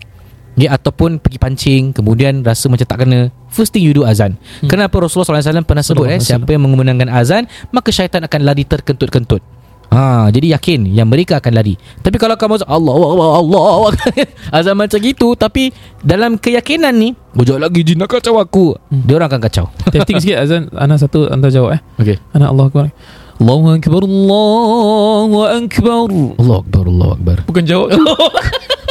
Ya, 0.59 0.75
ataupun 0.75 1.23
pergi 1.23 1.39
pancing 1.39 1.83
Kemudian 1.95 2.43
rasa 2.43 2.67
macam 2.67 2.83
tak 2.83 3.07
kena 3.07 3.31
First 3.47 3.71
thing 3.71 3.87
you 3.87 3.95
do 3.95 4.03
azan 4.03 4.35
hmm. 4.35 4.67
Kenapa 4.67 4.99
Rasulullah 4.99 5.39
SAW 5.39 5.63
pernah 5.63 5.79
sebut 5.79 6.11
eh, 6.11 6.19
Siapa 6.19 6.47
yang 6.51 6.67
menggunakan 6.67 7.07
azan 7.07 7.47
Maka 7.71 7.87
syaitan 7.95 8.19
akan 8.27 8.43
lari 8.43 8.67
terkentut-kentut 8.67 9.39
Ha, 9.91 10.31
jadi 10.31 10.55
yakin 10.55 10.87
yang 10.87 11.11
mereka 11.11 11.43
akan 11.43 11.51
lari. 11.51 11.75
Tapi 11.99 12.15
kalau 12.15 12.39
kamu 12.39 12.63
Allah 12.63 12.95
Allah 12.95 13.27
Allah, 13.43 13.91
azan 14.63 14.79
macam 14.79 14.95
gitu 15.03 15.35
tapi 15.35 15.75
dalam 15.99 16.39
keyakinan 16.39 16.95
ni, 16.95 17.11
ojok 17.35 17.59
lagi 17.59 17.83
jin 17.83 17.99
nak 17.99 18.07
kacau 18.07 18.39
aku. 18.39 18.71
Hmm. 18.87 19.03
Dia 19.03 19.19
orang 19.19 19.27
akan 19.27 19.41
kacau. 19.43 19.67
Testing 19.91 20.23
sikit 20.23 20.37
azan 20.39 20.71
Ana 20.71 20.95
satu 20.95 21.27
anda 21.27 21.51
jawab 21.51 21.75
eh. 21.75 21.81
Okey. 21.99 22.17
Ana 22.31 22.55
Allah 22.55 22.71
Akbar. 22.71 22.87
Allahu 23.43 23.67
Akbar 23.75 24.01
Allahu 24.07 25.37
Akbar. 25.43 26.07
Allah 26.39 26.57
Akbar 26.63 26.83
Allah 26.87 27.09
Akbar. 27.19 27.37
Bukan 27.51 27.63
jawab. 27.67 27.91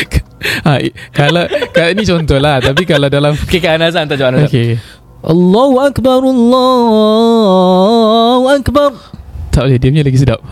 ha, 0.66 0.78
kalau, 1.14 1.44
kalau 1.70 1.90
ini 1.94 2.02
contoh 2.02 2.38
lah 2.40 2.58
Tapi 2.58 2.82
kalau 2.88 3.06
dalam 3.06 3.36
Okey 3.36 3.60
kan 3.62 3.78
azan 3.82 4.08
tak 4.10 4.18
jawab 4.18 4.34
azan. 4.42 4.48
Okay 4.50 4.78
Allahu 5.22 5.78
Akbar 5.78 6.18
Allahu 6.18 7.62
Akbar. 8.50 8.90
Tak 9.54 9.70
boleh 9.70 9.78
Dia 9.78 9.94
punya 9.94 10.02
lagi 10.02 10.18
sedap 10.18 10.42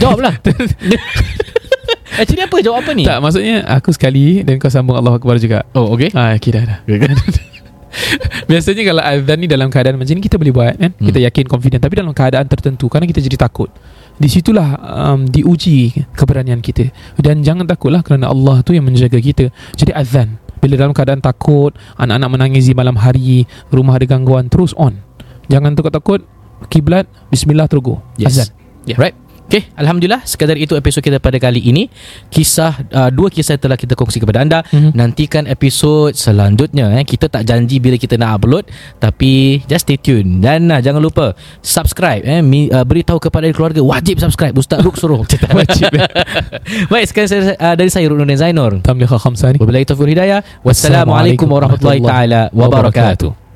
Jawablah. 0.00 0.40
Actually 2.18 2.42
apa 2.48 2.56
jawab 2.64 2.80
apa 2.82 2.96
ni? 2.96 3.04
Tak 3.04 3.20
maksudnya 3.20 3.68
Aku 3.68 3.92
sekali 3.92 4.40
Dan 4.42 4.56
kau 4.56 4.72
sambung 4.72 4.96
Allah 4.96 5.12
Akbar 5.12 5.36
juga 5.36 5.68
Oh 5.76 5.92
okey. 5.92 6.16
Ah, 6.16 6.32
okay 6.34 6.50
dah 6.56 6.64
dah 6.64 6.80
Biasanya 8.48 8.82
kalau 8.84 9.02
azan 9.04 9.38
ni 9.40 9.46
dalam 9.48 9.68
keadaan 9.72 9.96
macam 9.96 10.12
ni 10.12 10.22
kita 10.24 10.36
boleh 10.36 10.52
buat 10.52 10.76
kan. 10.76 10.92
Kita 10.96 11.18
yakin 11.24 11.44
confident 11.48 11.80
tapi 11.80 11.96
dalam 11.96 12.12
keadaan 12.12 12.46
tertentu 12.48 12.88
kerana 12.88 13.08
kita 13.08 13.20
jadi 13.24 13.36
takut. 13.40 13.72
Di 14.18 14.26
situlah 14.26 14.74
um, 14.82 15.30
diuji 15.30 15.94
keberanian 16.18 16.58
kita. 16.58 16.90
Dan 17.18 17.46
jangan 17.46 17.64
takutlah 17.64 18.02
kerana 18.02 18.30
Allah 18.30 18.60
tu 18.66 18.74
yang 18.74 18.84
menjaga 18.84 19.22
kita. 19.22 19.54
Jadi 19.78 19.94
azan 19.94 20.42
bila 20.58 20.74
dalam 20.74 20.90
keadaan 20.90 21.22
takut, 21.22 21.70
anak-anak 21.94 22.30
menangis 22.34 22.66
di 22.66 22.74
malam 22.74 22.98
hari, 22.98 23.46
rumah 23.70 23.94
ada 23.94 24.06
gangguan, 24.10 24.50
terus 24.50 24.74
on. 24.74 24.98
Jangan 25.46 25.78
takut-takut. 25.78 26.26
Kiblat, 26.66 27.06
bismillah 27.30 27.70
terus 27.70 27.86
go. 27.86 28.02
Yes. 28.18 28.34
Azan. 28.34 28.48
Yeah. 28.82 28.98
Right. 28.98 29.14
Okay, 29.48 29.64
Alhamdulillah 29.80 30.28
sekadar 30.28 30.60
itu 30.60 30.76
episod 30.76 31.00
kita 31.00 31.16
pada 31.16 31.40
kali 31.40 31.64
ini 31.64 31.88
Kisah, 32.28 32.84
uh, 32.92 33.08
dua 33.08 33.32
kisah 33.32 33.56
telah 33.56 33.80
kita 33.80 33.96
kongsi 33.96 34.20
kepada 34.20 34.44
anda 34.44 34.60
Mhm. 34.68 34.92
Nantikan 34.92 35.48
episod 35.48 36.12
selanjutnya 36.12 36.92
eh. 36.92 37.04
Kita 37.08 37.32
tak 37.32 37.48
janji 37.48 37.80
bila 37.80 37.96
kita 37.96 38.20
nak 38.20 38.44
upload 38.44 38.68
Tapi 39.00 39.64
just 39.64 39.88
stay 39.88 39.96
tune 39.96 40.44
Dan 40.44 40.68
uh, 40.68 40.84
jangan 40.84 41.00
lupa 41.00 41.32
subscribe 41.64 42.28
eh. 42.28 42.44
Mi, 42.44 42.68
uh, 42.68 42.84
Beritahu 42.84 43.16
kepada 43.16 43.48
keluarga 43.48 43.80
Wajib 43.80 44.20
subscribe 44.20 44.52
Ustaz 44.52 44.84
Ruk 44.84 45.00
suruh 45.00 45.24
Wajib, 45.56 45.96
eh. 45.96 46.04
Baik 46.92 47.08
sekarang 47.08 47.28
saya, 47.32 47.40
uh, 47.56 47.72
dari 47.72 47.88
saya 47.88 48.04
Ruk 48.04 48.20
Nurdin 48.20 48.36
Zainur 48.36 48.84
Tamliha 48.84 49.16
khamsa 49.16 49.48
ni. 49.48 49.56
Wabillahi 49.56 49.88
taufiq 49.88 50.04
wal 50.04 50.12
hidayah 50.12 50.44
Wassalamualaikum 50.60 51.48
warahmatullahi 51.48 52.04
taala 52.04 52.52
wabarakatuh 52.52 53.47